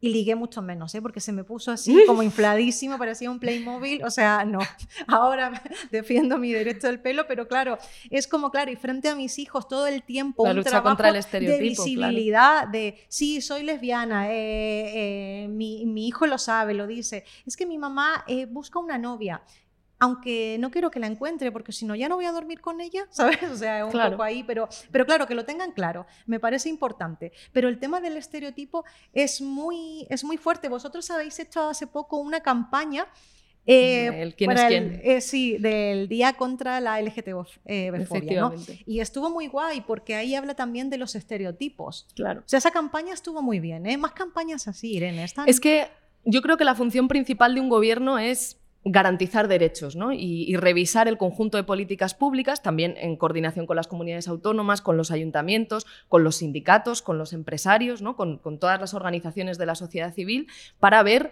y 0.00 0.08
ligué 0.08 0.34
mucho 0.34 0.62
menos, 0.62 0.94
¿eh? 0.94 1.02
porque 1.02 1.20
se 1.20 1.32
me 1.32 1.44
puso 1.44 1.70
así 1.70 1.94
como 2.06 2.22
infladísimo, 2.22 2.98
parecía 2.98 3.30
un 3.30 3.38
Playmobil, 3.38 4.02
o 4.04 4.10
sea, 4.10 4.44
no, 4.44 4.60
ahora 5.06 5.62
defiendo 5.90 6.38
mi 6.38 6.52
derecho 6.52 6.86
del 6.86 7.00
pelo, 7.00 7.26
pero 7.28 7.46
claro, 7.46 7.78
es 8.10 8.26
como, 8.26 8.50
claro, 8.50 8.70
y 8.70 8.76
frente 8.76 9.08
a 9.08 9.14
mis 9.14 9.38
hijos 9.38 9.68
todo 9.68 9.86
el 9.86 10.02
tiempo 10.02 10.44
un 10.44 10.62
trabajo 10.62 10.88
contra 10.88 11.10
el 11.10 11.16
estereotipo, 11.16 11.62
de 11.62 11.68
visibilidad, 11.68 12.66
de, 12.68 13.04
sí, 13.08 13.40
soy 13.40 13.62
lesbiana, 13.62 14.30
eh, 14.30 15.44
eh, 15.44 15.48
mi, 15.48 15.84
mi, 15.86 16.08
hijo 16.08 16.26
lo 16.26 16.38
sabe, 16.38 16.74
lo 16.74 16.86
dice, 16.86 17.24
es 17.46 17.56
que 17.56 17.66
mi 17.66 17.78
mamá 17.78 18.24
eh, 18.26 18.46
busca 18.46 18.78
una 18.78 18.98
novia, 18.98 19.42
aunque 20.00 20.56
no 20.58 20.70
quiero 20.70 20.90
que 20.90 20.98
la 20.98 21.06
encuentre, 21.06 21.52
porque 21.52 21.72
si 21.72 21.84
no 21.84 21.94
ya 21.94 22.08
no 22.08 22.16
voy 22.16 22.24
a 22.24 22.32
dormir 22.32 22.60
con 22.60 22.80
ella, 22.80 23.06
¿sabes? 23.10 23.42
O 23.44 23.56
sea, 23.56 23.86
un 23.86 23.92
poco 23.92 24.22
ahí, 24.22 24.42
pero, 24.42 24.68
pero 24.90 25.06
claro, 25.06 25.26
que 25.26 25.34
lo 25.34 25.44
tengan 25.44 25.72
claro, 25.72 26.06
me 26.26 26.40
parece 26.40 26.68
importante. 26.68 27.32
Pero 27.52 27.68
el 27.68 27.78
tema 27.78 28.00
del 28.00 28.16
estereotipo 28.16 28.84
es 29.12 29.40
muy, 29.40 30.06
es 30.10 30.24
muy 30.24 30.36
fuerte. 30.36 30.68
Vosotros 30.68 31.10
habéis 31.10 31.38
hecho 31.38 31.68
hace 31.68 31.86
poco 31.86 32.16
una 32.16 32.40
campaña 32.40 33.06
eh, 33.66 34.34
¿Quién 34.36 34.50
es 34.50 34.64
quién? 34.64 35.00
Eh, 35.04 35.20
sí, 35.20 35.58
del 35.58 36.08
Día 36.08 36.32
contra 36.32 36.80
la 36.80 37.00
LGTB. 37.00 37.46
Eh, 37.66 37.92
¿no? 38.36 38.54
Y 38.86 39.00
estuvo 39.00 39.30
muy 39.30 39.46
guay 39.48 39.82
porque 39.82 40.14
ahí 40.14 40.34
habla 40.34 40.54
también 40.54 40.90
de 40.90 40.98
los 40.98 41.14
estereotipos. 41.14 42.08
Claro. 42.14 42.40
O 42.40 42.48
sea, 42.48 42.58
esa 42.58 42.70
campaña 42.70 43.12
estuvo 43.12 43.42
muy 43.42 43.60
bien, 43.60 43.86
¿eh? 43.86 43.96
Más 43.96 44.12
campañas 44.12 44.66
así, 44.66 44.94
Irene. 44.94 45.26
Es 45.46 45.60
que 45.60 45.88
yo 46.24 46.42
creo 46.42 46.56
que 46.56 46.64
la 46.64 46.74
función 46.74 47.08
principal 47.08 47.54
de 47.54 47.60
un 47.60 47.68
gobierno 47.68 48.18
es 48.18 48.59
garantizar 48.84 49.46
derechos 49.46 49.94
¿no? 49.94 50.12
y, 50.12 50.56
revisar 50.56 51.06
el 51.06 51.18
conjunto 51.18 51.58
de 51.58 51.64
políticas 51.64 52.14
públicas, 52.14 52.62
también 52.62 52.94
en 52.96 53.16
coordinación 53.16 53.66
con 53.66 53.76
las 53.76 53.86
comunidades 53.86 54.28
autónomas, 54.28 54.80
con 54.80 54.96
los 54.96 55.10
ayuntamientos, 55.10 55.86
con 56.08 56.24
los 56.24 56.36
sindicatos, 56.36 57.02
con 57.02 57.18
los 57.18 57.32
empresarios, 57.32 58.00
¿no? 58.00 58.16
con, 58.16 58.38
con 58.38 58.58
todas 58.58 58.80
las 58.80 58.94
organizaciones 58.94 59.58
de 59.58 59.66
la 59.66 59.74
sociedad 59.74 60.14
civil, 60.14 60.48
para 60.78 61.02
ver 61.02 61.30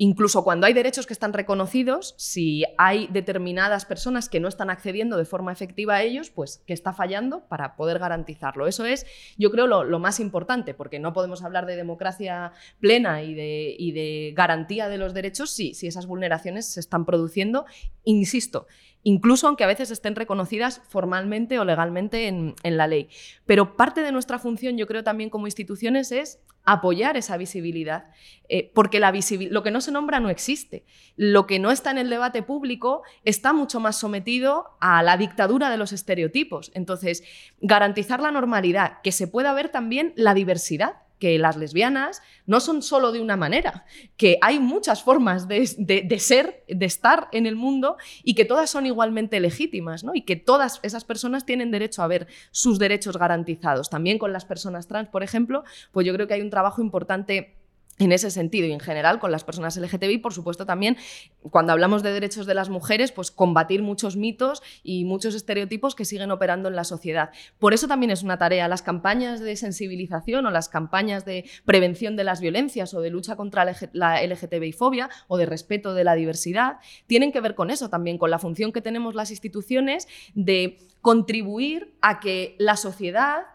Incluso 0.00 0.44
cuando 0.44 0.66
hay 0.66 0.72
derechos 0.72 1.06
que 1.06 1.12
están 1.12 1.32
reconocidos, 1.32 2.14
si 2.16 2.64
hay 2.78 3.08
determinadas 3.08 3.84
personas 3.84 4.28
que 4.28 4.38
no 4.38 4.46
están 4.46 4.70
accediendo 4.70 5.16
de 5.16 5.24
forma 5.24 5.50
efectiva 5.50 5.96
a 5.96 6.02
ellos, 6.02 6.30
pues 6.30 6.62
que 6.66 6.72
está 6.72 6.92
fallando 6.92 7.48
para 7.48 7.74
poder 7.74 7.98
garantizarlo. 7.98 8.68
Eso 8.68 8.84
es, 8.84 9.06
yo 9.36 9.50
creo, 9.50 9.66
lo, 9.66 9.98
más 9.98 10.20
importante, 10.20 10.72
porque 10.72 11.00
no 11.00 11.12
podemos 11.12 11.42
hablar 11.42 11.66
de 11.66 11.74
democracia 11.74 12.52
plena 12.78 13.24
y 13.24 13.34
de, 13.34 14.32
garantía 14.36 14.88
de 14.88 14.98
los 14.98 15.14
derechos 15.14 15.50
si 15.50 15.72
esas 15.82 16.06
vulneraciones 16.06 16.66
se 16.66 16.78
están 16.78 17.04
produciendo, 17.04 17.66
insisto, 18.04 18.68
incluso 19.02 19.46
aunque 19.46 19.64
a 19.64 19.68
veces 19.68 19.90
estén 19.90 20.16
reconocidas 20.16 20.82
formalmente 20.88 21.58
o 21.58 21.64
legalmente 21.64 22.28
en, 22.28 22.54
la 22.62 22.86
ley. 22.86 23.08
Pero 23.46 23.76
parte 23.76 24.02
de 24.02 24.12
nuestra 24.12 24.38
función, 24.38 24.76
yo 24.76 24.86
creo 24.86 25.04
también 25.04 25.30
como 25.30 25.46
instituciones, 25.46 26.12
es 26.12 26.40
apoyar 26.64 27.16
esa 27.16 27.36
visibilidad, 27.38 28.10
eh, 28.48 28.70
porque 28.74 29.00
la 29.00 29.12
lo 29.50 29.62
que 29.62 29.70
no 29.70 29.80
se 29.80 29.90
nombra 29.90 30.20
no 30.20 30.28
existe. 30.28 30.84
Lo 31.16 31.46
que 31.46 31.58
no 31.58 31.70
está 31.70 31.90
en 31.90 31.98
el 31.98 32.10
debate 32.10 32.42
público 32.42 33.02
está 33.24 33.52
mucho 33.52 33.80
más 33.80 33.98
sometido 33.98 34.66
a 34.80 35.02
la 35.02 35.16
dictadura 35.16 35.70
de 35.70 35.78
los 35.78 35.92
estereotipos. 35.92 36.70
Entonces, 36.74 37.22
garantizar 37.60 38.20
la 38.20 38.30
normalidad, 38.30 39.00
que 39.02 39.12
se 39.12 39.26
pueda 39.26 39.54
ver 39.54 39.70
también 39.70 40.12
la 40.16 40.34
diversidad 40.34 41.07
que 41.18 41.38
las 41.38 41.56
lesbianas 41.56 42.22
no 42.46 42.60
son 42.60 42.82
solo 42.82 43.12
de 43.12 43.20
una 43.20 43.36
manera, 43.36 43.84
que 44.16 44.38
hay 44.40 44.58
muchas 44.58 45.02
formas 45.02 45.48
de, 45.48 45.66
ser, 46.18 46.64
de 46.68 46.86
estar 46.86 47.28
en 47.32 47.46
el 47.46 47.56
mundo 47.56 47.96
y 48.22 48.34
que 48.34 48.44
todas 48.44 48.70
son 48.70 48.86
igualmente 48.86 49.40
legítimas, 49.40 50.04
¿no? 50.04 50.14
Y 50.14 50.22
que 50.22 50.36
todas 50.36 50.80
esas 50.82 51.04
personas 51.04 51.44
tienen 51.44 51.70
derecho 51.70 52.02
a 52.02 52.06
ver 52.06 52.26
sus 52.50 52.78
derechos 52.78 53.16
garantizados. 53.18 53.90
También 53.90 54.18
con 54.18 54.32
las 54.32 54.44
personas 54.44 54.86
trans, 54.86 55.08
por 55.08 55.22
ejemplo, 55.22 55.64
pues 55.92 56.06
yo 56.06 56.14
creo 56.14 56.26
que 56.26 56.34
hay 56.34 56.40
un 56.40 56.50
trabajo 56.50 56.80
importante 56.80 57.57
en 57.98 58.12
ese 58.12 58.30
sentido 58.30 58.66
y 58.66 58.72
en 58.72 58.80
general 58.80 59.18
con 59.18 59.32
las 59.32 59.44
personas 59.44 59.76
LGTBI, 59.76 60.18
por 60.18 60.32
supuesto 60.32 60.66
también 60.66 60.96
cuando 61.50 61.72
hablamos 61.72 62.02
de 62.02 62.12
derechos 62.12 62.46
de 62.46 62.54
las 62.54 62.68
mujeres, 62.68 63.12
pues 63.12 63.30
combatir 63.30 63.82
muchos 63.82 64.16
mitos 64.16 64.62
y 64.82 65.04
muchos 65.04 65.34
estereotipos 65.34 65.94
que 65.94 66.04
siguen 66.04 66.30
operando 66.30 66.68
en 66.68 66.76
la 66.76 66.84
sociedad. 66.84 67.30
Por 67.58 67.74
eso 67.74 67.88
también 67.88 68.10
es 68.10 68.22
una 68.22 68.38
tarea 68.38 68.68
las 68.68 68.82
campañas 68.82 69.40
de 69.40 69.56
sensibilización 69.56 70.46
o 70.46 70.50
las 70.50 70.68
campañas 70.68 71.24
de 71.24 71.44
prevención 71.64 72.16
de 72.16 72.24
las 72.24 72.40
violencias 72.40 72.94
o 72.94 73.00
de 73.00 73.10
lucha 73.10 73.36
contra 73.36 73.66
la 73.92 74.22
LGTBI 74.22 74.72
fobia 74.72 75.10
o 75.26 75.36
de 75.36 75.46
respeto 75.46 75.94
de 75.94 76.04
la 76.04 76.14
diversidad, 76.14 76.78
tienen 77.06 77.32
que 77.32 77.40
ver 77.40 77.54
con 77.54 77.70
eso 77.70 77.88
también, 77.88 78.18
con 78.18 78.30
la 78.30 78.38
función 78.38 78.72
que 78.72 78.80
tenemos 78.80 79.14
las 79.14 79.30
instituciones 79.30 80.08
de 80.34 80.78
contribuir 81.00 81.94
a 82.00 82.20
que 82.20 82.56
la 82.58 82.76
sociedad 82.76 83.46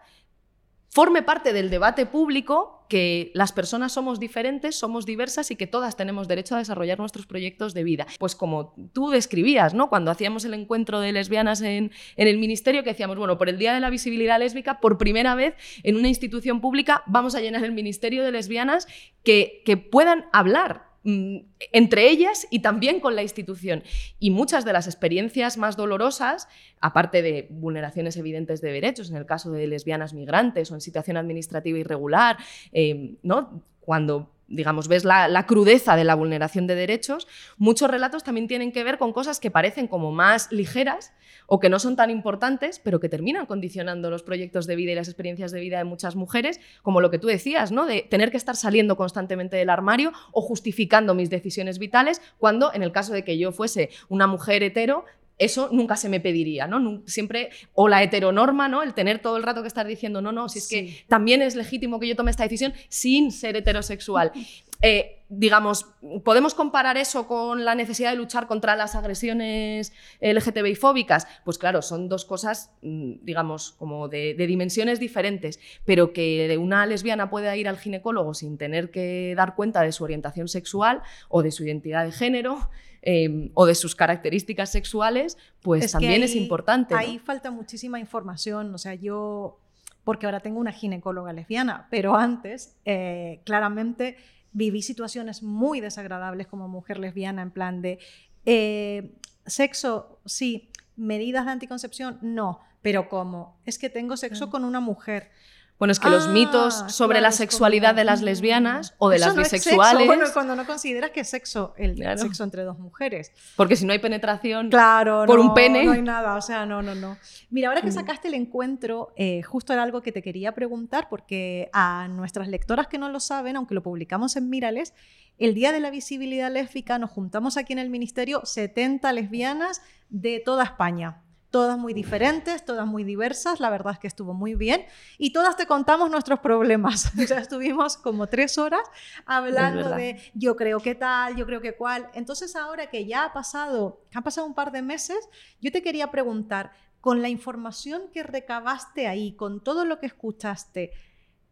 forme 0.94 1.24
parte 1.24 1.52
del 1.52 1.70
debate 1.70 2.06
público 2.06 2.86
que 2.88 3.32
las 3.34 3.50
personas 3.50 3.90
somos 3.90 4.20
diferentes, 4.20 4.76
somos 4.76 5.04
diversas 5.04 5.50
y 5.50 5.56
que 5.56 5.66
todas 5.66 5.96
tenemos 5.96 6.28
derecho 6.28 6.54
a 6.54 6.58
desarrollar 6.58 7.00
nuestros 7.00 7.26
proyectos 7.26 7.74
de 7.74 7.82
vida. 7.82 8.06
Pues 8.20 8.36
como 8.36 8.72
tú 8.92 9.10
describías, 9.10 9.74
¿no? 9.74 9.88
Cuando 9.88 10.12
hacíamos 10.12 10.44
el 10.44 10.54
encuentro 10.54 11.00
de 11.00 11.10
lesbianas 11.10 11.62
en, 11.62 11.90
el 12.16 12.38
ministerio, 12.38 12.84
que 12.84 12.90
decíamos, 12.90 13.18
bueno, 13.18 13.36
por 13.38 13.48
el 13.48 13.58
Día 13.58 13.74
de 13.74 13.80
la 13.80 13.90
Visibilidad 13.90 14.38
Lésbica, 14.38 14.78
por 14.78 14.96
primera 14.96 15.34
vez 15.34 15.56
en 15.82 15.96
una 15.96 16.06
institución 16.06 16.60
pública 16.60 17.02
vamos 17.06 17.34
a 17.34 17.40
llenar 17.40 17.64
el 17.64 17.72
Ministerio 17.72 18.22
de 18.22 18.30
Lesbianas 18.30 18.86
que, 19.24 19.62
puedan 19.90 20.26
hablar 20.32 20.93
entre 21.04 22.08
ellas 22.08 22.46
y 22.50 22.60
también 22.60 23.00
con 23.00 23.14
la 23.14 23.22
institución. 23.22 23.82
Y 24.18 24.30
muchas 24.30 24.64
de 24.64 24.72
las 24.72 24.86
experiencias 24.86 25.58
más 25.58 25.76
dolorosas, 25.76 26.48
aparte 26.80 27.22
de 27.22 27.46
vulneraciones 27.50 28.16
evidentes 28.16 28.60
de 28.60 28.72
derechos, 28.72 29.10
en 29.10 29.16
el 29.16 29.26
caso 29.26 29.50
de 29.52 29.66
lesbianas 29.66 30.14
migrantes 30.14 30.70
o 30.70 30.74
en 30.74 30.80
situación 30.80 31.16
administrativa 31.16 31.78
irregular, 31.78 32.38
eh, 32.72 33.16
¿no? 33.22 33.62
cuando 33.80 34.33
digamos, 34.48 34.88
ves 34.88 35.04
la, 35.04 35.46
crudeza 35.46 35.96
de 35.96 36.04
la 36.04 36.14
vulneración 36.14 36.66
de 36.66 36.74
derechos, 36.74 37.26
muchos 37.56 37.90
relatos 37.90 38.24
también 38.24 38.48
tienen 38.48 38.72
que 38.72 38.84
ver 38.84 38.98
con 38.98 39.12
cosas 39.12 39.40
que 39.40 39.50
parecen 39.50 39.88
como 39.88 40.12
más 40.12 40.50
ligeras 40.52 41.12
o 41.46 41.60
que 41.60 41.68
no 41.68 41.78
son 41.78 41.96
tan 41.96 42.10
importantes, 42.10 42.78
pero 42.78 43.00
que 43.00 43.08
terminan 43.08 43.46
condicionando 43.46 44.10
los 44.10 44.22
proyectos 44.22 44.66
de 44.66 44.76
vida 44.76 44.92
y 44.92 44.94
las 44.94 45.08
experiencias 45.08 45.52
de 45.52 45.60
vida 45.60 45.78
de 45.78 45.84
muchas 45.84 46.16
mujeres, 46.16 46.60
como 46.82 47.00
lo 47.00 47.10
que 47.10 47.18
tú 47.18 47.26
decías, 47.26 47.72
¿no? 47.72 47.86
De 47.86 48.02
tener 48.02 48.30
que 48.30 48.36
estar 48.36 48.56
saliendo 48.56 48.96
constantemente 48.96 49.56
del 49.56 49.70
armario 49.70 50.12
o 50.32 50.40
justificando 50.40 51.14
mis 51.14 51.30
decisiones 51.30 51.78
vitales, 51.78 52.22
cuando 52.38 52.72
en 52.72 52.82
el 52.82 52.92
caso 52.92 53.12
de 53.12 53.24
que 53.24 53.38
yo 53.38 53.52
fuese 53.52 53.90
una 54.08 54.26
mujer 54.26 54.62
hetero, 54.62 55.04
eso 55.38 55.68
nunca 55.72 55.96
se 55.96 56.08
me 56.08 56.20
pediría, 56.20 56.66
¿no? 56.66 57.02
Siempre, 57.06 57.50
o 57.72 57.88
la 57.88 58.02
heteronorma, 58.02 58.68
¿no? 58.68 58.82
El 58.82 58.94
tener 58.94 59.18
todo 59.18 59.36
el 59.36 59.42
rato 59.42 59.62
que 59.62 59.68
estar 59.68 59.86
diciendo, 59.86 60.20
no, 60.20 60.32
no, 60.32 60.48
si 60.48 60.58
es 60.58 60.68
que 60.68 61.04
también 61.08 61.42
es 61.42 61.56
legítimo 61.56 61.98
que 61.98 62.08
yo 62.08 62.16
tome 62.16 62.30
esta 62.30 62.44
decisión 62.44 62.72
sin 62.88 63.32
ser 63.32 63.56
heterosexual. 63.56 64.32
Eh, 64.84 65.24
digamos, 65.28 65.86
¿podemos 66.24 66.54
comparar 66.54 66.96
eso 66.96 67.26
con 67.26 67.64
la 67.64 67.74
necesidad 67.74 68.10
de 68.10 68.16
luchar 68.16 68.46
contra 68.46 68.76
las 68.76 68.94
agresiones 68.94 69.92
LGTBI 70.20 70.74
fóbicas? 70.74 71.26
Pues 71.44 71.58
claro, 71.58 71.80
son 71.82 72.08
dos 72.08 72.24
cosas, 72.24 72.70
mm, 72.82 73.14
digamos, 73.22 73.72
como 73.72 74.08
de, 74.08 74.34
de, 74.34 74.46
dimensiones 74.46 75.00
diferentes, 75.00 75.58
pero 75.84 76.12
que 76.12 76.56
una 76.60 76.86
lesbiana 76.86 77.30
pueda 77.30 77.56
ir 77.56 77.68
al 77.68 77.78
ginecólogo 77.78 78.34
sin 78.34 78.58
tener 78.58 78.90
que 78.90 79.34
dar 79.36 79.54
cuenta 79.54 79.80
de 79.80 79.92
su 79.92 80.04
orientación 80.04 80.48
sexual 80.48 81.02
o 81.28 81.42
de 81.42 81.50
su 81.50 81.64
identidad 81.64 82.04
de 82.04 82.12
género, 82.12 82.68
Em, 83.06 83.50
o 83.52 83.66
de 83.66 83.74
sus 83.74 83.94
características 83.94 84.72
sexuales, 84.72 85.36
pues 85.60 85.92
también 85.92 86.22
es 86.22 86.34
importante. 86.34 86.94
Ahí 86.94 87.18
falta 87.18 87.50
muchísima 87.50 88.00
información, 88.00 88.74
o 88.74 88.78
sea, 88.78 88.94
yo, 88.94 89.58
porque 90.04 90.24
ahora 90.24 90.40
tengo 90.40 90.58
una 90.58 90.72
ginecóloga 90.72 91.34
lesbiana, 91.34 91.86
pero 91.90 92.16
antes, 92.16 92.78
eh, 92.86 93.42
claramente, 93.44 94.16
viví 94.54 94.80
situaciones 94.80 95.42
muy 95.42 95.80
desagradables 95.80 96.46
como 96.46 96.68
mujer 96.68 96.98
lesbiana, 96.98 97.42
en 97.42 97.50
plan 97.50 97.82
de 97.82 97.98
eh, 98.46 99.12
sexo, 99.44 100.20
sí, 100.24 100.70
medidas 100.96 101.44
de 101.44 101.52
anticoncepción, 101.52 102.18
no, 102.22 102.60
pero 102.80 103.08
como 103.08 103.58
es 103.66 103.78
que 103.78 103.90
tengo 103.90 104.16
sexo 104.16 104.48
con 104.48 104.64
una 104.64 104.80
mujer. 104.80 105.30
Bueno, 105.78 105.90
es 105.90 105.98
que 105.98 106.08
los 106.08 106.28
mitos 106.28 106.82
ah, 106.82 106.88
sobre 106.88 107.20
la 107.20 107.32
sexualidad 107.32 107.96
de 107.96 108.04
las 108.04 108.22
lesbianas 108.22 108.94
o 108.98 109.08
de 109.08 109.18
las 109.18 109.34
bisexuales. 109.34 110.06
bueno, 110.06 110.26
cuando 110.32 110.54
no 110.54 110.66
consideras 110.66 111.10
que 111.10 111.20
es 111.20 111.28
sexo, 111.28 111.74
el 111.76 111.96
sexo 112.16 112.44
entre 112.44 112.62
dos 112.62 112.78
mujeres. 112.78 113.32
Porque 113.56 113.74
si 113.74 113.84
no 113.84 113.92
hay 113.92 113.98
penetración 113.98 114.70
claro, 114.70 115.24
por 115.26 115.40
un 115.40 115.52
pene. 115.52 115.84
No 115.84 115.92
hay 115.92 116.02
nada, 116.02 116.36
o 116.36 116.42
sea, 116.42 116.64
no, 116.64 116.80
no, 116.80 116.94
no. 116.94 117.18
Mira, 117.50 117.68
ahora 117.68 117.80
que 117.80 117.88
mm. 117.88 117.94
sacaste 117.94 118.28
el 118.28 118.34
encuentro, 118.34 119.12
eh, 119.16 119.42
justo 119.42 119.72
era 119.72 119.82
algo 119.82 120.00
que 120.00 120.12
te 120.12 120.22
quería 120.22 120.52
preguntar, 120.52 121.08
porque 121.10 121.70
a 121.72 122.06
nuestras 122.08 122.46
lectoras 122.46 122.86
que 122.86 122.98
no 122.98 123.08
lo 123.08 123.18
saben, 123.18 123.56
aunque 123.56 123.74
lo 123.74 123.82
publicamos 123.82 124.36
en 124.36 124.48
Mírales, 124.48 124.94
el 125.38 125.54
Día 125.54 125.72
de 125.72 125.80
la 125.80 125.90
Visibilidad 125.90 126.52
Lésbica 126.52 127.00
nos 127.00 127.10
juntamos 127.10 127.56
aquí 127.56 127.72
en 127.72 127.80
el 127.80 127.90
Ministerio 127.90 128.42
70 128.44 129.12
lesbianas 129.12 129.82
de 130.08 130.40
toda 130.44 130.62
España 130.62 131.23
todas 131.54 131.78
muy 131.78 131.94
diferentes, 131.94 132.64
todas 132.64 132.84
muy 132.84 133.04
diversas, 133.04 133.60
la 133.60 133.70
verdad 133.70 133.92
es 133.92 134.00
que 134.00 134.08
estuvo 134.08 134.34
muy 134.34 134.56
bien 134.56 134.86
y 135.18 135.32
todas 135.32 135.56
te 135.56 135.66
contamos 135.66 136.10
nuestros 136.10 136.40
problemas. 136.40 137.12
O 137.22 137.26
sea, 137.28 137.38
estuvimos 137.38 137.96
como 137.96 138.26
tres 138.26 138.58
horas 138.58 138.82
hablando 139.24 139.88
de 139.90 140.20
yo 140.34 140.56
creo 140.56 140.80
que 140.80 140.96
tal, 140.96 141.36
yo 141.36 141.46
creo 141.46 141.60
que 141.60 141.76
cual. 141.76 142.10
Entonces 142.12 142.56
ahora 142.56 142.90
que 142.90 143.06
ya 143.06 143.26
ha 143.26 143.32
pasado, 143.32 144.00
han 144.12 144.24
pasado 144.24 144.48
un 144.48 144.54
par 144.54 144.72
de 144.72 144.82
meses, 144.82 145.28
yo 145.60 145.70
te 145.70 145.80
quería 145.80 146.10
preguntar, 146.10 146.72
con 147.00 147.22
la 147.22 147.28
información 147.28 148.10
que 148.12 148.24
recabaste 148.24 149.06
ahí, 149.06 149.36
con 149.36 149.62
todo 149.62 149.84
lo 149.84 150.00
que 150.00 150.06
escuchaste, 150.06 150.90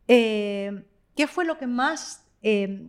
eh, 0.08 0.84
¿qué 1.14 1.28
fue 1.28 1.44
lo 1.44 1.58
que 1.58 1.68
más... 1.68 2.26
Eh, 2.42 2.88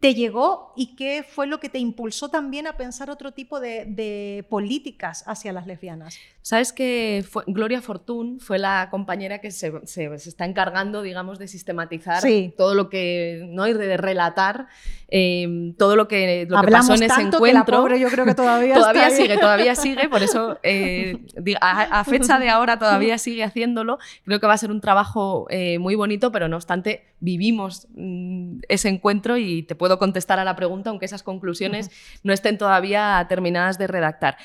te 0.00 0.14
llegó 0.14 0.72
y 0.76 0.94
qué 0.94 1.24
fue 1.28 1.48
lo 1.48 1.58
que 1.58 1.68
te 1.68 1.78
impulsó 1.78 2.28
también 2.28 2.68
a 2.68 2.76
pensar 2.76 3.10
otro 3.10 3.32
tipo 3.32 3.58
de, 3.58 4.44
políticas 4.48 5.24
hacia 5.26 5.52
las 5.52 5.66
lesbianas? 5.66 6.16
Sabes 6.42 6.72
que 6.72 7.24
Gloria 7.46 7.82
Fortún 7.82 8.38
fue 8.40 8.58
la 8.58 8.88
compañera 8.90 9.40
que 9.40 9.50
se, 9.50 9.72
está 9.84 10.44
encargando, 10.44 11.02
digamos, 11.02 11.38
de 11.38 11.48
sistematizar 11.48 12.22
todo 12.56 12.74
lo 12.74 12.88
que, 12.88 13.44
¿no? 13.50 13.66
Y 13.66 13.72
de 13.72 13.96
relatar 13.96 14.68
em, 15.08 15.74
todo 15.74 15.96
lo 15.96 16.06
que, 16.06 16.46
lo 16.48 16.60
que 16.62 16.70
pasó 16.70 16.94
en 16.94 17.02
ese 17.02 17.20
encuentro. 17.20 17.86
Que 17.86 18.00
yo 18.00 18.08
creo 18.08 18.24
que 18.24 18.34
todavía, 18.34 18.74
todavía 18.76 19.10
sigue, 19.10 19.36
todavía 19.36 19.74
sigue, 19.74 20.08
por 20.08 20.22
eso 20.22 20.58
eh, 20.62 21.18
a, 21.60 22.04
fecha 22.04 22.38
de 22.38 22.48
ahora 22.48 22.78
todavía 22.78 23.18
sigue 23.18 23.42
haciéndolo. 23.42 23.98
Creo 24.24 24.38
que 24.38 24.46
va 24.46 24.54
a 24.54 24.58
ser 24.58 24.70
un 24.70 24.80
trabajo 24.80 25.48
eh, 25.50 25.78
muy 25.78 25.96
bonito, 25.96 26.30
pero 26.30 26.48
no 26.48 26.56
obstante 26.56 27.04
vivimos 27.20 27.88
mm, 27.94 28.60
ese 28.68 28.88
encuentro 28.88 29.36
y 29.36 29.62
te 29.62 29.74
puedo 29.74 29.98
contestar 29.98 30.38
a 30.38 30.44
la 30.44 30.56
pregunta, 30.56 30.90
aunque 30.90 31.06
esas 31.06 31.22
conclusiones 31.22 31.90
no 32.22 32.32
estén 32.32 32.58
todavía 32.58 33.24
terminadas 33.28 33.78
de 33.78 33.86
redactar. 33.86 34.36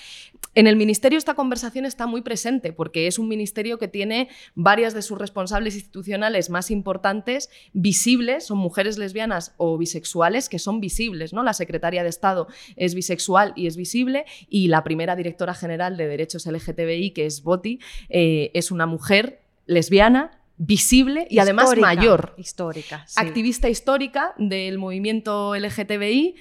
en 0.55 0.67
el 0.67 0.75
ministerio 0.75 1.17
esta 1.17 1.33
conversación 1.33 1.85
está 1.85 2.05
muy 2.05 2.21
presente 2.21 2.73
porque 2.73 3.07
es 3.07 3.17
un 3.17 3.27
ministerio 3.27 3.79
que 3.79 3.87
tiene 3.87 4.29
varias 4.55 4.93
de 4.93 5.01
sus 5.01 5.17
responsables 5.17 5.73
institucionales 5.73 6.49
más 6.49 6.69
importantes 6.69 7.49
visibles, 7.73 8.45
son 8.45 8.59
mujeres 8.59 8.97
lesbianas 8.97 9.53
o 9.57 9.77
bisexuales 9.77 10.49
que 10.49 10.59
son 10.59 10.79
visibles. 10.79 11.33
¿no? 11.33 11.43
La 11.43 11.53
secretaria 11.53 12.03
de 12.03 12.09
Estado 12.09 12.47
es 12.75 12.93
bisexual 12.93 13.53
y 13.55 13.67
es 13.67 13.77
visible 13.77 14.25
y 14.49 14.67
la 14.67 14.83
primera 14.83 15.15
directora 15.15 15.53
general 15.53 15.97
de 15.97 16.07
Derechos 16.07 16.45
LGTBI, 16.45 17.11
que 17.11 17.25
es 17.25 17.43
Boti, 17.43 17.79
eh, 18.09 18.51
es 18.53 18.71
una 18.71 18.85
mujer 18.85 19.41
lesbiana 19.65 20.42
visible 20.57 21.27
y 21.29 21.39
además 21.39 21.75
mayor. 21.77 22.36
Histórica. 22.38 23.05
Activista 23.15 23.69
histórica 23.69 24.33
del 24.38 24.77
movimiento 24.77 25.55
LGTBI 25.55 26.36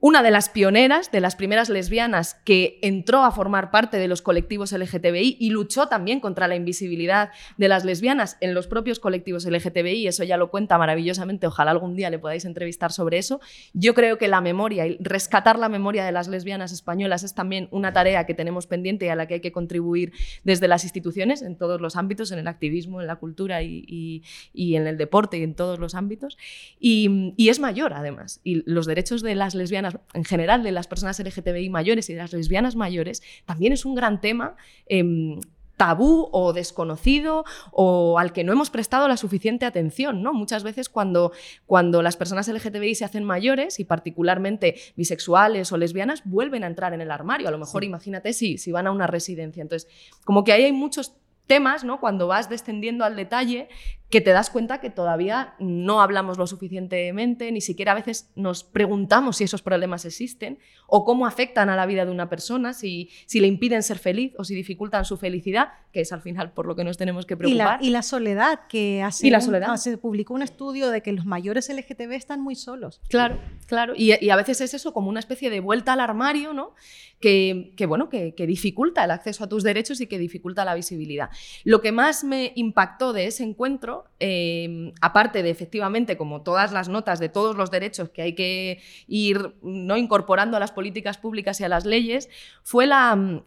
una 0.00 0.22
de 0.22 0.30
las 0.30 0.48
pioneras, 0.48 1.12
de 1.12 1.20
las 1.20 1.36
primeras 1.36 1.68
lesbianas 1.68 2.34
que 2.44 2.78
entró 2.82 3.22
a 3.22 3.30
formar 3.30 3.70
parte 3.70 3.98
de 3.98 4.08
los 4.08 4.22
colectivos 4.22 4.72
LGTBI 4.72 5.36
y 5.38 5.50
luchó 5.50 5.88
también 5.88 6.20
contra 6.20 6.48
la 6.48 6.56
invisibilidad 6.56 7.30
de 7.58 7.68
las 7.68 7.84
lesbianas 7.84 8.38
en 8.40 8.54
los 8.54 8.66
propios 8.66 8.98
colectivos 8.98 9.44
LGTBI, 9.44 10.06
eso 10.06 10.24
ya 10.24 10.38
lo 10.38 10.50
cuenta 10.50 10.78
maravillosamente, 10.78 11.46
ojalá 11.46 11.70
algún 11.72 11.96
día 11.96 12.08
le 12.08 12.18
podáis 12.18 12.46
entrevistar 12.46 12.92
sobre 12.92 13.18
eso. 13.18 13.40
Yo 13.74 13.92
creo 13.94 14.16
que 14.16 14.28
la 14.28 14.40
memoria 14.40 14.86
y 14.86 14.96
rescatar 15.00 15.58
la 15.58 15.68
memoria 15.68 16.04
de 16.04 16.12
las 16.12 16.28
lesbianas 16.28 16.72
españolas 16.72 17.22
es 17.22 17.34
también 17.34 17.68
una 17.70 17.92
tarea 17.92 18.24
que 18.24 18.32
tenemos 18.32 18.66
pendiente 18.66 19.04
y 19.04 19.08
a 19.10 19.14
la 19.16 19.26
que 19.26 19.34
hay 19.34 19.40
que 19.40 19.52
contribuir 19.52 20.12
desde 20.44 20.66
las 20.66 20.84
instituciones 20.84 21.42
en 21.42 21.56
todos 21.56 21.80
los 21.80 21.96
ámbitos, 21.96 22.32
en 22.32 22.38
el 22.38 22.48
activismo, 22.48 23.02
en 23.02 23.06
la 23.06 23.16
cultura 23.16 23.62
y, 23.62 24.22
en 24.54 24.86
el 24.86 24.96
deporte 24.96 25.38
y 25.38 25.42
en 25.42 25.54
todos 25.54 25.78
los 25.78 25.94
ámbitos. 25.94 26.38
Y, 26.78 27.34
y 27.36 27.50
es 27.50 27.60
mayor, 27.60 27.92
además, 27.92 28.40
y 28.44 28.62
los 28.70 28.86
derechos 28.86 29.22
de 29.22 29.34
las 29.34 29.54
lesbianas 29.54 29.89
en 30.14 30.24
general, 30.24 30.62
de 30.62 30.72
las 30.72 30.86
personas 30.86 31.18
LGTBI 31.18 31.70
mayores 31.70 32.08
y 32.10 32.14
de 32.14 32.20
las 32.20 32.32
lesbianas 32.32 32.76
mayores, 32.76 33.22
también 33.44 33.72
es 33.72 33.84
un 33.84 33.94
gran 33.94 34.20
tema. 34.20 34.56
Em, 34.86 35.38
tabú 35.80 36.28
o 36.32 36.52
desconocido 36.52 37.42
o 37.72 38.18
al 38.18 38.34
que 38.34 38.44
no 38.44 38.52
hemos 38.52 38.68
prestado 38.68 39.08
la 39.08 39.16
suficiente 39.16 39.64
atención. 39.64 40.22
¿no? 40.22 40.34
Muchas 40.34 40.62
veces 40.62 40.90
cuando, 40.90 41.32
cuando 41.64 42.02
las 42.02 42.18
personas 42.18 42.48
LGTBI 42.48 42.94
se 42.96 43.06
hacen 43.06 43.24
mayores 43.24 43.80
y 43.80 43.86
particularmente 43.86 44.74
bisexuales 44.94 45.72
o 45.72 45.78
lesbianas 45.78 46.20
vuelven 46.26 46.64
a 46.64 46.66
entrar 46.66 46.92
en 46.92 47.00
el 47.00 47.10
armario. 47.10 47.48
A 47.48 47.50
lo 47.50 47.56
mejor 47.56 47.82
imagínate 47.82 48.34
si, 48.34 48.58
si 48.58 48.72
van 48.72 48.88
a 48.88 48.90
una 48.90 49.06
residencia. 49.06 49.62
Entonces, 49.62 49.90
como 50.26 50.44
que 50.44 50.52
ahí 50.52 50.64
hay 50.64 50.72
muchos 50.72 51.16
temas, 51.46 51.82
¿no? 51.82 51.98
cuando 51.98 52.26
vas 52.26 52.50
descendiendo 52.50 53.02
al 53.06 53.16
detalle, 53.16 53.70
que 54.10 54.20
te 54.20 54.30
das 54.30 54.50
cuenta 54.50 54.80
que 54.80 54.90
todavía 54.90 55.54
no 55.60 56.02
hablamos 56.02 56.36
lo 56.36 56.48
suficientemente, 56.48 57.52
ni 57.52 57.60
siquiera 57.60 57.92
a 57.92 57.94
veces 57.94 58.28
nos 58.34 58.64
preguntamos 58.64 59.36
si 59.36 59.44
esos 59.44 59.62
problemas 59.62 60.04
existen 60.04 60.58
o 60.88 61.04
cómo 61.04 61.26
afectan 61.26 61.70
a 61.70 61.76
la 61.76 61.86
vida 61.86 62.04
de 62.04 62.10
una 62.10 62.28
persona, 62.28 62.72
si, 62.72 63.08
si 63.26 63.38
le 63.38 63.46
impiden 63.46 63.84
ser 63.84 63.98
feliz 63.98 64.32
o 64.36 64.42
si 64.42 64.56
dificultan 64.56 65.04
su 65.04 65.16
felicidad, 65.16 65.68
que 65.92 66.00
es 66.00 66.12
al 66.12 66.22
final 66.22 66.52
por 66.52 66.66
lo 66.66 66.74
que 66.74 66.82
nos 66.82 66.96
tenemos 66.96 67.24
que 67.24 67.36
preocupar. 67.36 67.78
Y 67.80 67.90
la, 67.90 68.02
soledad, 68.02 68.62
que 68.68 69.00
hace 69.00 69.28
¿Y 69.28 69.30
la 69.30 69.40
soledad? 69.40 69.76
se 69.76 69.96
publicó 69.96 70.34
un 70.34 70.42
estudio 70.42 70.90
de 70.90 71.02
que 71.02 71.12
los 71.12 71.24
mayores 71.24 71.68
LGTB 71.68 72.12
están 72.12 72.40
muy 72.40 72.56
solos. 72.56 73.00
Claro, 73.08 73.38
claro. 73.66 73.94
Y, 73.96 74.12
y, 74.20 74.30
a 74.30 74.36
veces 74.36 74.60
es 74.60 74.74
eso 74.74 74.92
como 74.92 75.08
una 75.08 75.20
especie 75.20 75.50
de 75.50 75.60
vuelta 75.60 75.92
al 75.92 76.00
armario, 76.00 76.52
¿no? 76.52 76.74
Que, 77.20 77.74
que 77.76 77.86
bueno, 77.86 78.08
que, 78.08 78.34
que 78.34 78.48
dificulta 78.48 79.04
el 79.04 79.12
acceso 79.12 79.44
a 79.44 79.48
tus 79.48 79.62
derechos 79.62 80.00
y 80.00 80.08
que 80.08 80.18
dificulta 80.18 80.64
la 80.64 80.74
visibilidad. 80.74 81.30
Lo 81.62 81.80
que 81.80 81.92
más 81.92 82.24
me 82.24 82.52
impactó 82.56 83.12
de 83.12 83.26
ese 83.26 83.44
encuentro 83.44 83.99
Em, 84.18 84.92
aparte 85.00 85.42
de 85.42 85.50
efectivamente, 85.50 86.16
como 86.16 86.42
todas 86.42 86.72
las 86.72 86.88
notas 86.88 87.18
de 87.20 87.28
todos 87.28 87.56
los 87.56 87.70
derechos 87.70 88.10
que 88.10 88.22
hay 88.22 88.34
que 88.34 88.82
ir 89.06 89.54
¿no? 89.62 89.96
incorporando 89.96 90.56
a 90.56 90.60
las 90.60 90.72
políticas 90.72 91.18
públicas 91.18 91.60
y 91.60 91.64
a 91.64 91.68
las 91.68 91.84
leyes, 91.84 92.28
fue 92.62 92.86
la, 92.86 93.42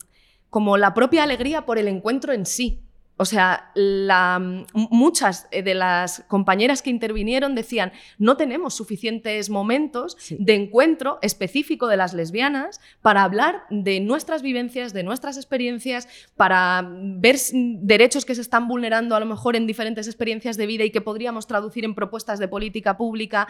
como 0.50 0.78
la 0.78 0.94
propia 0.94 1.24
alegría 1.24 1.66
por 1.66 1.78
el 1.78 1.88
encuentro 1.88 2.34
en 2.34 2.46
sí. 2.46 2.82
O 3.16 3.26
sea, 3.26 3.72
muchas 4.74 5.48
eh, 5.52 5.62
de 5.62 5.76
las 5.76 6.24
compañeras 6.28 6.82
que 6.82 6.90
intervinieron 6.90 7.54
decían, 7.54 7.92
no 8.18 8.38
tenemos 8.38 8.74
suficientes 8.74 9.52
momentos 9.52 10.18
de 10.32 10.56
encuentro 10.56 11.20
específico 11.22 11.88
de 11.88 11.98
las 11.98 12.16
lesbianas 12.16 12.82
para 13.02 13.24
hablar 13.24 13.66
de 13.70 14.00
nuestras 14.00 14.42
vivencias, 14.42 14.94
de 14.94 15.04
nuestras 15.04 15.38
experiencias, 15.38 16.08
para 16.36 16.88
ver 16.92 17.38
derechos 17.54 18.26
que 18.26 18.34
se 18.34 18.42
están 18.42 18.68
vulnerando 18.68 19.16
a 19.16 19.20
lo 19.20 19.28
mejor 19.28 19.56
en 19.56 19.68
diferentes 19.68 20.08
experiencias 20.08 20.58
de 20.58 20.66
vida 20.66 20.84
y 20.84 20.90
que 20.90 21.02
podríamos 21.02 21.46
traducir 21.46 21.86
en 21.86 21.94
propuestas 21.94 22.40
de 22.40 22.48
política 22.48 22.98
pública. 22.98 23.48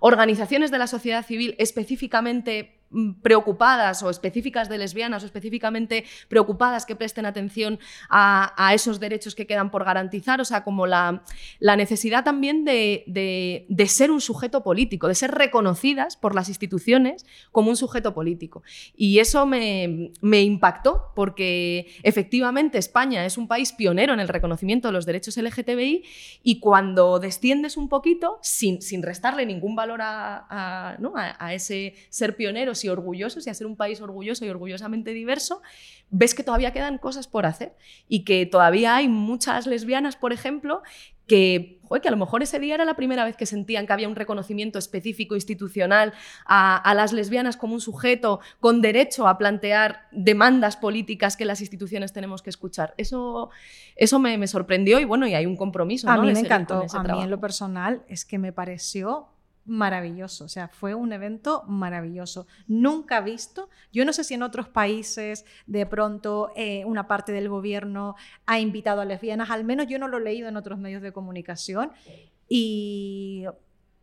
Organizaciones 0.00 0.70
de 0.70 0.78
la 0.78 0.86
sociedad 0.86 1.24
civil 1.24 1.54
específicamente 1.58 2.83
Mm, 2.83 2.83
preocupadas 3.22 4.02
o 4.02 4.10
específicas 4.10 4.68
de 4.68 4.78
lesbianas 4.78 5.22
o 5.22 5.26
específicamente 5.26 6.04
preocupadas 6.28 6.86
que 6.86 6.96
presten 6.96 7.26
atención 7.26 7.78
a, 8.08 8.72
esos 8.74 8.98
derechos 8.98 9.34
que 9.34 9.46
quedan 9.46 9.70
por 9.70 9.84
garantizar, 9.84 10.40
o 10.40 10.44
sea, 10.44 10.64
como 10.64 10.86
la, 10.86 11.22
la 11.58 11.76
necesidad 11.76 12.24
también 12.24 12.64
de, 12.64 13.86
ser 13.86 14.10
un 14.10 14.20
sujeto 14.20 14.62
político, 14.62 15.08
de 15.08 15.14
ser 15.14 15.30
reconocidas 15.32 16.16
por 16.16 16.34
las 16.34 16.48
instituciones 16.48 17.26
como 17.52 17.70
un 17.70 17.76
sujeto 17.76 18.14
político. 18.14 18.62
Y 18.96 19.18
eso 19.18 19.46
me, 19.46 20.10
impactó 20.22 21.12
porque 21.14 21.94
efectivamente 22.02 22.78
España 22.78 23.24
es 23.24 23.38
un 23.38 23.48
país 23.48 23.72
pionero 23.72 24.12
en 24.12 24.20
el 24.20 24.28
reconocimiento 24.28 24.88
de 24.88 24.92
los 24.92 25.06
derechos 25.06 25.36
LGTBI 25.36 26.04
y 26.42 26.60
cuando 26.60 27.18
desciendes 27.18 27.76
un 27.76 27.88
poquito, 27.88 28.38
sin, 28.42 28.82
sin 28.82 29.02
restarle 29.02 29.46
ningún 29.46 29.76
valor 29.76 30.00
a, 30.02 30.96
a 31.38 31.54
ese 31.54 31.94
ser 32.08 32.36
pionero, 32.36 32.74
y 32.84 32.88
orgullosos 32.88 33.46
y 33.46 33.50
a 33.50 33.54
ser 33.54 33.66
un 33.66 33.76
país 33.76 34.00
orgulloso 34.00 34.44
y 34.44 34.48
orgullosamente 34.48 35.12
diverso, 35.12 35.62
ves 36.10 36.34
que 36.34 36.42
todavía 36.42 36.72
quedan 36.72 36.98
cosas 36.98 37.26
por 37.26 37.46
hacer 37.46 37.74
y 38.08 38.24
que 38.24 38.46
todavía 38.46 38.96
hay 38.96 39.08
muchas 39.08 39.66
lesbianas, 39.66 40.16
por 40.16 40.32
ejemplo, 40.32 40.82
que, 41.26 41.80
que 42.02 42.08
a 42.08 42.10
lo 42.10 42.16
mejor 42.16 42.42
ese 42.42 42.58
día 42.58 42.74
era 42.74 42.84
la 42.84 42.96
primera 42.96 43.24
vez 43.24 43.36
que 43.36 43.46
sentían 43.46 43.86
que 43.86 43.92
había 43.92 44.08
un 44.08 44.16
reconocimiento 44.16 44.78
específico 44.78 45.34
institucional 45.34 46.12
a, 46.44 46.92
las 46.94 47.12
lesbianas 47.12 47.56
como 47.56 47.74
un 47.74 47.80
sujeto 47.80 48.40
con 48.60 48.82
derecho 48.82 49.26
a 49.26 49.38
plantear 49.38 50.06
demandas 50.12 50.76
políticas 50.76 51.36
que 51.36 51.44
las 51.44 51.60
instituciones 51.60 52.12
tenemos 52.12 52.42
que 52.42 52.50
escuchar. 52.50 52.94
Eso, 52.98 53.50
eso 53.96 54.18
me, 54.18 54.46
sorprendió 54.46 55.00
y 55.00 55.04
bueno, 55.04 55.26
y 55.26 55.34
hay 55.34 55.46
un 55.46 55.56
compromiso. 55.56 56.08
A 56.10 56.18
mí 56.18 56.32
me 56.32 56.40
encantó. 56.40 56.84
A 56.92 57.02
mí 57.02 57.22
en 57.22 57.30
lo 57.30 57.40
personal 57.40 58.02
es 58.08 58.24
que 58.24 58.38
me 58.38 58.52
pareció 58.52 59.28
maravilloso, 59.66 60.44
o 60.44 60.48
sea, 60.48 60.68
fue 60.68 60.94
un 60.94 61.12
evento 61.12 61.64
maravilloso, 61.66 62.46
nunca 62.66 63.20
visto. 63.20 63.68
Yo 63.92 64.04
no 64.04 64.12
sé 64.12 64.24
si 64.24 64.34
en 64.34 64.42
otros 64.42 64.68
países 64.68 65.44
de 65.66 65.86
pronto 65.86 66.50
eh, 66.56 66.84
una 66.84 67.06
parte 67.06 67.32
del 67.32 67.48
gobierno 67.48 68.16
ha 68.46 68.60
invitado 68.60 69.00
a 69.00 69.04
lesbianas, 69.04 69.50
al 69.50 69.64
menos 69.64 69.86
yo 69.86 69.98
no 69.98 70.08
lo 70.08 70.18
he 70.18 70.22
leído 70.22 70.48
en 70.48 70.56
otros 70.56 70.78
medios 70.78 71.02
de 71.02 71.12
comunicación 71.12 71.92
y 72.48 73.46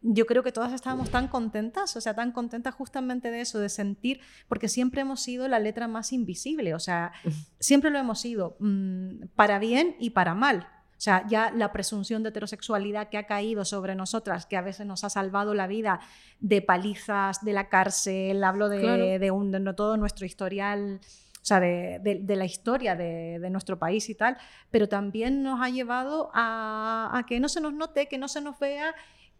yo 0.01 0.25
creo 0.25 0.41
que 0.43 0.51
todas 0.51 0.73
estábamos 0.73 1.11
tan 1.11 1.27
contentas, 1.27 1.95
o 1.95 2.01
sea, 2.01 2.15
tan 2.15 2.31
contentas 2.31 2.73
justamente 2.73 3.29
de 3.29 3.41
eso, 3.41 3.59
de 3.59 3.69
sentir, 3.69 4.19
porque 4.47 4.67
siempre 4.67 5.01
hemos 5.01 5.21
sido 5.21 5.47
la 5.47 5.59
letra 5.59 5.87
más 5.87 6.11
invisible, 6.11 6.73
o 6.73 6.79
sea, 6.79 7.11
siempre 7.59 7.91
lo 7.91 7.99
hemos 7.99 8.19
sido, 8.19 8.57
mm, 8.59 9.27
para 9.35 9.59
bien 9.59 9.95
y 9.99 10.11
para 10.11 10.33
mal. 10.33 10.67
O 11.01 11.03
sea, 11.03 11.25
ya 11.27 11.49
la 11.49 11.71
presunción 11.71 12.21
de 12.21 12.29
heterosexualidad 12.29 13.09
que 13.09 13.17
ha 13.17 13.25
caído 13.25 13.65
sobre 13.65 13.95
nosotras, 13.95 14.45
que 14.45 14.55
a 14.55 14.61
veces 14.61 14.85
nos 14.85 15.03
ha 15.03 15.09
salvado 15.09 15.55
la 15.55 15.65
vida 15.65 15.99
de 16.39 16.61
palizas, 16.61 17.43
de 17.43 17.53
la 17.53 17.69
cárcel, 17.69 18.43
hablo 18.43 18.69
de, 18.69 19.31
un, 19.31 19.73
todo 19.75 19.97
nuestro 19.97 20.27
historial 20.27 20.99
o 21.01 21.43
sea, 21.43 21.59
de, 21.59 22.23
la 22.27 22.45
historia 22.45 22.95
de, 22.95 23.49
nuestro 23.49 23.79
país 23.79 24.11
y 24.11 24.13
tal, 24.13 24.37
pero 24.69 24.87
también 24.87 25.41
nos 25.41 25.59
ha 25.59 25.71
llevado 25.71 26.29
a, 26.35 27.25
que 27.27 27.39
no 27.39 27.49
se 27.49 27.61
nos 27.61 27.73
note, 27.73 28.07
que 28.07 28.19
no 28.19 28.27
se 28.27 28.39
nos 28.39 28.59
vea 28.59 28.93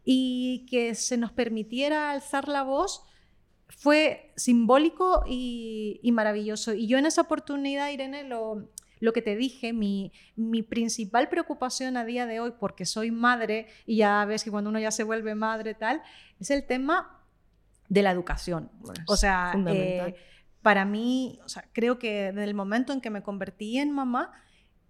y 0.03 0.65
que 0.67 0.95
se 0.95 1.15
nos 1.15 1.31
permitiera 1.31 2.09
alzar 2.09 2.47
la 2.47 2.63
voz 2.63 3.03
fue 3.69 4.33
simbólico 4.35 5.23
y, 5.27 5.99
y, 6.01 6.11
maravilloso. 6.11 6.73
Y 6.73 6.87
yo 6.87 6.97
en 6.97 7.05
esa 7.05 7.21
oportunidad, 7.21 7.91
Irene, 7.91 8.23
lo, 8.23 8.67
lo 9.01 9.11
que 9.11 9.21
te 9.21 9.35
dije, 9.35 9.73
mi, 9.73 10.13
principal 10.69 11.27
preocupación 11.27 11.97
a 11.97 12.05
día 12.05 12.25
de 12.25 12.39
hoy, 12.39 12.53
porque 12.57 12.85
soy 12.85 13.11
madre 13.11 13.67
y 13.85 13.97
ya 13.97 14.23
ves 14.25 14.43
que 14.45 14.51
cuando 14.51 14.69
uno 14.69 14.79
ya 14.79 14.91
se 14.91 15.03
vuelve 15.03 15.35
madre 15.35 15.73
tal, 15.73 16.01
es 16.39 16.51
el 16.51 16.65
tema 16.65 17.19
de 17.89 18.03
la 18.03 18.11
educación. 18.11 18.71
o 19.07 19.17
sea, 19.17 19.53
eh, 19.67 20.15
para 20.61 20.85
mí, 20.85 21.39
o 21.43 21.49
sea, 21.49 21.67
creo 21.73 21.99
que 21.99 22.31
desde 22.31 22.43
el 22.43 22.53
momento 22.53 22.93
en 22.93 23.01
que 23.01 23.09
me 23.09 23.23
convertí 23.23 23.79
en 23.79 23.91
mamá, 23.91 24.31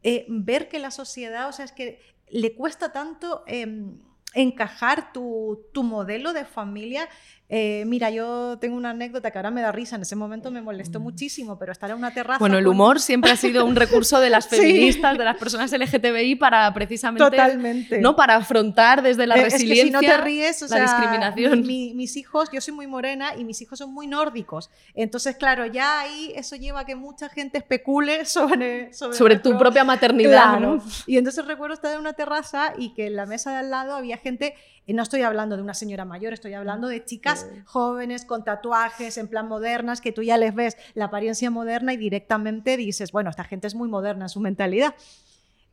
eh, 0.04 0.26
ver 0.30 0.68
que 0.68 0.78
la 0.78 0.92
sociedad, 0.92 1.48
o 1.48 1.54
sea, 1.54 1.66
es 1.66 1.72
que 1.72 2.00
le 2.30 2.54
cuesta 2.54 2.92
tanto... 2.92 3.44
Em, 3.48 4.00
encajar 4.34 5.12
tu, 5.14 5.68
tu 5.74 5.84
modelo 5.84 6.34
de 6.34 6.46
familia 6.46 7.08
eh, 7.54 7.84
mira, 7.86 8.10
yo 8.10 8.58
tengo 8.62 8.78
una 8.78 8.92
anécdota 8.92 9.30
que 9.30 9.38
ahora 9.38 9.52
me 9.52 9.60
da 9.62 9.74
risa, 9.74 9.98
en 9.98 10.04
ese 10.04 10.16
momento 10.16 10.52
me 10.52 10.62
molestó 10.62 11.02
mm. 11.02 11.04
muchísimo, 11.04 11.60
pero 11.60 11.74
estar 11.74 11.90
en 11.90 11.98
una 11.98 12.14
terraza... 12.14 12.40
Bueno, 12.40 12.58
el 12.58 12.66
humor 12.66 13.02
siempre 13.02 13.30
ha 13.30 13.36
sido 13.36 13.66
un 13.66 13.76
recurso 13.76 14.22
de 14.22 14.30
las 14.30 14.48
feministas, 14.50 15.18
de 15.18 15.26
las 15.26 15.36
personas 15.36 15.70
LGTBI 15.70 16.36
para 16.36 16.74
precisamente... 16.74 17.30
Totalmente. 17.30 18.00
¿no? 18.00 18.16
Para 18.16 18.38
afrontar 18.38 19.02
desde 19.02 19.28
la 19.28 19.36
resiliencia 19.36 19.74
es 19.74 19.80
que 19.82 19.86
si 19.88 19.92
no 19.92 20.00
te 20.00 20.18
ríes, 20.24 20.64
o 20.64 20.68
la 20.68 20.80
discriminación. 20.80 21.66
mis 21.68 22.16
hijos, 22.16 22.50
yo 22.54 22.62
soy 22.62 22.74
muy 22.74 22.88
morena 22.88 23.36
y 23.38 23.44
mis 23.44 23.62
hijos 23.62 23.80
son 23.80 23.94
muy 23.94 24.08
nórdicos. 24.08 24.70
Entonces, 24.94 25.36
claro, 25.36 25.66
ya 25.66 26.00
ahí 26.00 26.32
eso 26.38 26.56
lleva 26.56 26.80
a 26.80 26.86
que 26.86 26.96
mucha 26.96 27.28
gente 27.28 27.58
especule 27.58 28.24
sobre... 28.26 28.94
Sobre, 28.94 29.40
tu 29.40 29.58
propia 29.58 29.84
maternidad, 29.84 30.58
¿no? 30.58 30.82
Y 31.06 31.18
entonces 31.18 31.46
recuerdo 31.46 31.74
estar 31.74 31.94
en 31.94 32.00
una 32.00 32.14
terraza 32.14 32.72
y 32.78 32.94
que 32.94 33.08
en 33.08 33.18
la 33.18 33.26
mesa 33.26 33.52
de 33.52 33.58
al 33.58 33.72
lado 33.72 33.94
había 33.94 34.16
gente 34.22 34.56
y 34.86 34.94
no 34.94 35.04
estoy 35.04 35.22
hablando 35.22 35.58
de 35.58 35.62
una 35.62 35.74
señora 35.74 36.06
mayor, 36.06 36.34
estoy 36.34 36.54
hablando 36.54 36.88
de 36.88 37.04
chicas 37.04 37.48
jóvenes 37.66 38.26
con 38.26 38.44
tatuajes 38.44 39.18
en 39.18 39.28
plan 39.28 39.48
modernas, 39.48 40.02
que 40.02 40.12
tú 40.12 40.24
ya 40.24 40.38
les 40.38 40.56
ves 40.56 40.78
la 40.94 41.06
apariencia 41.06 41.52
moderna 41.52 41.94
y 41.94 41.98
directamente 41.98 42.78
dices, 42.78 43.12
bueno, 43.12 43.30
esta 43.30 43.44
gente 43.44 43.68
es 43.68 43.76
muy 43.76 43.90
moderna 43.90 44.26
en 44.26 44.30
su 44.30 44.40
mentalidad. 44.40 44.96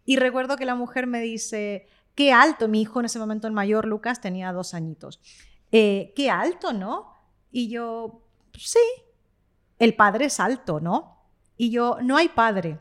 Y 0.04 0.16
recuerdo 0.16 0.56
que 0.56 0.64
la 0.64 0.74
mujer 0.74 1.06
me 1.06 1.20
dice, 1.20 1.86
qué 2.14 2.32
alto, 2.32 2.66
mi 2.66 2.82
hijo 2.82 3.00
en 3.00 3.06
ese 3.06 3.18
momento 3.18 3.46
el 3.46 3.52
mayor, 3.52 3.86
Lucas, 3.86 4.20
tenía 4.20 4.52
dos 4.52 4.74
añitos. 4.74 5.20
Eh, 5.70 6.12
qué 6.16 6.30
alto, 6.30 6.72
¿no? 6.72 7.12
Y 7.50 7.68
yo, 7.68 8.22
sí, 8.54 8.78
el 9.78 9.94
padre 9.94 10.26
es 10.26 10.40
alto, 10.40 10.80
¿no? 10.80 11.26
Y 11.56 11.70
yo, 11.70 11.98
no 12.02 12.16
hay 12.16 12.28
padre. 12.28 12.78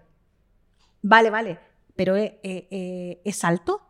Vale, 1.01 1.30
vale, 1.30 1.60
pero 1.95 2.15
eh, 2.15 2.39
eh, 2.43 3.21
¿es 3.25 3.43
alto? 3.43 3.87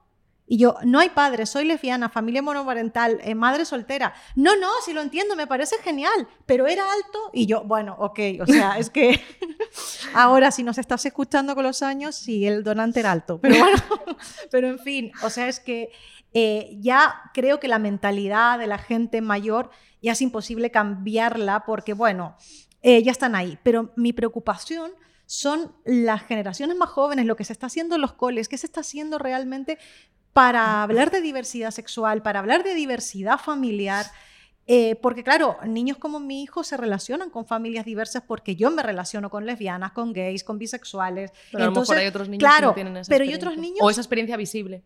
Y 0.49 0.57
yo, 0.57 0.75
no 0.85 0.99
hay 0.99 1.09
padre, 1.09 1.45
soy 1.45 1.65
lesbiana, 1.65 2.07
familia 2.07 2.41
monoparental, 2.41 3.19
eh, 3.21 3.35
madre 3.35 3.65
soltera. 3.65 4.13
No, 4.35 4.55
no, 4.55 4.69
si 4.85 4.93
lo 4.93 5.01
entiendo, 5.01 5.35
me 5.35 5.45
parece 5.45 5.75
genial, 5.83 6.27
pero 6.45 6.67
era 6.67 6.83
alto. 6.83 7.19
Y 7.33 7.45
yo, 7.47 7.65
bueno, 7.65 7.97
ok, 7.99 8.19
o 8.41 8.45
sea, 8.45 8.77
es 8.79 8.89
que 8.89 9.21
ahora 10.13 10.51
si 10.51 10.63
nos 10.63 10.77
estás 10.77 11.05
escuchando 11.05 11.53
con 11.53 11.65
los 11.65 11.83
años, 11.83 12.15
sí, 12.15 12.47
el 12.47 12.63
donante 12.63 13.01
era 13.01 13.11
alto. 13.11 13.39
Pero 13.41 13.59
bueno, 13.59 13.77
pero 14.51 14.69
en 14.69 14.79
fin, 14.79 15.11
o 15.21 15.29
sea, 15.29 15.49
es 15.49 15.59
que 15.59 15.91
eh, 16.33 16.77
ya 16.79 17.29
creo 17.33 17.59
que 17.59 17.67
la 17.67 17.79
mentalidad 17.79 18.57
de 18.57 18.67
la 18.67 18.77
gente 18.77 19.19
mayor 19.19 19.69
ya 20.01 20.13
es 20.13 20.21
imposible 20.21 20.71
cambiarla 20.71 21.65
porque, 21.65 21.91
bueno, 21.91 22.37
eh, 22.83 23.03
ya 23.03 23.11
están 23.11 23.35
ahí. 23.35 23.59
Pero 23.63 23.91
mi 23.97 24.13
preocupación 24.13 24.91
son 25.25 25.75
las 25.83 26.23
generaciones 26.23 26.77
más 26.77 26.89
jóvenes, 26.89 27.25
lo 27.25 27.35
que 27.35 27.43
se 27.43 27.51
está 27.51 27.67
haciendo 27.67 27.95
en 27.95 28.01
los 28.01 28.13
coles, 28.13 28.47
qué 28.47 28.57
se 28.57 28.65
está 28.65 28.79
haciendo 28.79 29.19
realmente 29.19 29.77
para 30.37 30.83
hablar 30.83 31.09
de 31.09 31.19
diversidad 31.19 31.71
sexual, 31.71 32.21
para 32.21 32.37
hablar 32.37 32.63
de 32.63 32.75
diversidad 32.75 33.39
familiar. 33.39 34.05
Eh, 34.67 34.95
porque 35.01 35.23
claro, 35.23 35.57
niños 35.65 35.97
como 35.97 36.19
mi 36.19 36.43
hijo 36.43 36.63
se 36.63 36.77
relacionan 36.77 37.31
con 37.31 37.47
familias 37.47 37.85
diversas 37.85 38.21
porque 38.21 38.55
yo 38.55 38.69
me 38.69 38.83
relaciono 38.83 39.31
con 39.31 39.47
lesbianas, 39.47 39.93
con 39.93 40.13
gays, 40.13 40.43
con 40.43 40.59
bisexuales. 40.59 41.31
Pero 41.51 41.63
a 41.63 41.67
lo 41.67 41.79
mejor 41.79 41.97
hay 41.97 42.05
otros 42.05 42.29
niños 42.29 42.53
que 42.55 42.61
no 42.61 42.73
tienen 42.75 42.97
esa 42.97 43.09
pero 43.09 43.23
hay 43.23 43.33
otros 43.33 43.57
niños... 43.57 43.79
O 43.81 43.89
esa 43.89 44.01
experiencia 44.01 44.37
visible. 44.37 44.83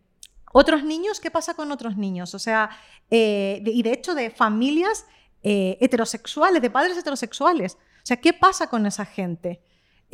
Otros 0.54 0.84
niños, 0.84 1.20
¿qué 1.20 1.30
pasa 1.30 1.52
con 1.52 1.70
otros 1.70 1.98
niños? 1.98 2.34
O 2.34 2.38
sea, 2.38 2.70
eh, 3.10 3.62
y 3.62 3.82
de 3.82 3.92
hecho 3.92 4.14
de 4.14 4.30
familias 4.30 5.04
eh, 5.42 5.76
heterosexuales, 5.82 6.62
de 6.62 6.70
padres 6.70 6.96
heterosexuales. 6.96 7.74
O 7.74 8.04
sea, 8.06 8.16
¿qué 8.16 8.32
pasa 8.32 8.70
con 8.70 8.86
esa 8.86 9.04
gente? 9.04 9.60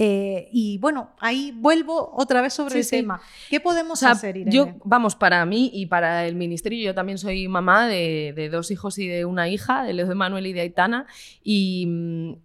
Eh, 0.01 0.49
y 0.53 0.79
bueno, 0.79 1.11
ahí 1.19 1.53
vuelvo 1.57 2.13
otra 2.15 2.41
vez 2.41 2.55
sobre 2.55 2.79
el 2.79 2.89
tema. 2.89 3.21
¿Qué 3.51 3.59
podemos 3.59 4.01
hacer, 4.05 4.37
Irene? 4.37 4.55
Yo, 4.55 4.77
vamos, 4.85 5.17
para 5.17 5.45
mí 5.45 5.73
y 5.75 5.87
para 5.87 6.25
el 6.25 6.37
ministerio, 6.37 6.85
yo 6.85 6.95
también 6.95 7.19
soy 7.19 7.49
mamá 7.49 7.89
de, 7.89 8.49
dos 8.53 8.71
hijos 8.71 8.97
y 8.99 9.09
de 9.09 9.25
una 9.25 9.49
hija, 9.49 9.83
de 9.83 9.95
Leo 9.95 10.07
de 10.07 10.15
Manuel 10.15 10.47
y 10.47 10.53
de 10.53 10.61
Aitana, 10.61 11.07
y, 11.43 12.39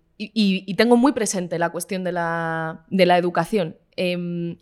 tengo 0.75 0.97
muy 0.97 1.11
presente 1.11 1.59
la 1.59 1.69
cuestión 1.69 2.03
de 2.03 2.11
la, 2.11 2.85
educación. 2.89 3.77
Em, 3.95 4.57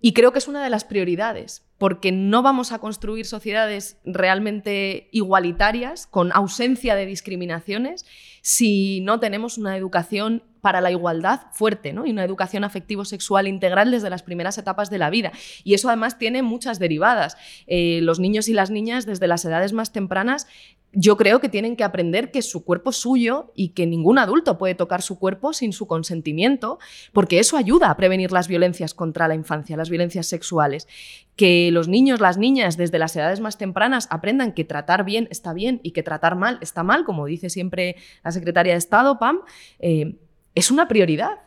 y 0.00 0.12
creo 0.12 0.32
que 0.32 0.40
es 0.40 0.48
una 0.48 0.64
de 0.64 0.70
las 0.70 0.82
prioridades, 0.82 1.64
porque 1.78 2.10
no 2.10 2.42
vamos 2.42 2.72
a 2.72 2.80
construir 2.80 3.24
sociedades 3.24 3.98
realmente 4.04 5.08
igualitarias, 5.12 6.08
con 6.08 6.32
ausencia 6.32 6.96
de 6.96 7.06
discriminaciones, 7.06 8.04
si 8.40 9.00
no 9.02 9.20
tenemos 9.20 9.58
una 9.58 9.76
educación 9.76 10.42
para 10.62 10.80
la 10.80 10.90
igualdad 10.90 11.42
fuerte 11.52 11.92
¿no? 11.92 12.06
y 12.06 12.12
una 12.12 12.24
educación 12.24 12.64
afectivo-sexual 12.64 13.48
integral 13.48 13.90
desde 13.90 14.08
las 14.08 14.22
primeras 14.22 14.56
etapas 14.56 14.88
de 14.88 14.98
la 14.98 15.10
vida. 15.10 15.32
Y 15.64 15.74
eso 15.74 15.88
además 15.88 16.18
tiene 16.18 16.42
muchas 16.42 16.78
derivadas. 16.78 17.36
Eh, 17.66 17.98
los 18.02 18.20
niños 18.20 18.48
y 18.48 18.54
las 18.54 18.70
niñas 18.70 19.04
desde 19.04 19.26
las 19.26 19.44
edades 19.44 19.72
más 19.72 19.92
tempranas 19.92 20.46
yo 20.92 21.16
creo 21.16 21.40
que 21.40 21.48
tienen 21.48 21.74
que 21.74 21.84
aprender 21.84 22.30
que 22.30 22.42
su 22.42 22.64
cuerpo 22.64 22.90
es 22.90 22.96
suyo 22.96 23.50
y 23.54 23.70
que 23.70 23.86
ningún 23.86 24.18
adulto 24.18 24.58
puede 24.58 24.74
tocar 24.74 25.00
su 25.00 25.18
cuerpo 25.18 25.54
sin 25.54 25.72
su 25.72 25.86
consentimiento, 25.86 26.78
porque 27.12 27.38
eso 27.38 27.56
ayuda 27.56 27.90
a 27.90 27.96
prevenir 27.96 28.30
las 28.30 28.46
violencias 28.46 28.92
contra 28.92 29.26
la 29.26 29.34
infancia, 29.34 29.76
las 29.76 29.88
violencias 29.88 30.26
sexuales. 30.26 30.86
Que 31.34 31.70
los 31.72 31.88
niños, 31.88 32.20
las 32.20 32.36
niñas, 32.36 32.76
desde 32.76 32.98
las 32.98 33.16
edades 33.16 33.40
más 33.40 33.56
tempranas 33.56 34.06
aprendan 34.10 34.52
que 34.52 34.64
tratar 34.64 35.04
bien 35.04 35.28
está 35.30 35.54
bien 35.54 35.80
y 35.82 35.92
que 35.92 36.02
tratar 36.02 36.36
mal 36.36 36.58
está 36.60 36.82
mal, 36.82 37.04
como 37.04 37.24
dice 37.24 37.48
siempre 37.48 37.96
la 38.22 38.30
secretaria 38.30 38.74
de 38.74 38.78
Estado, 38.78 39.18
Pam. 39.18 39.40
Eh, 39.78 40.16
es 40.54 40.70
una 40.70 40.88
prioridad. 40.88 41.40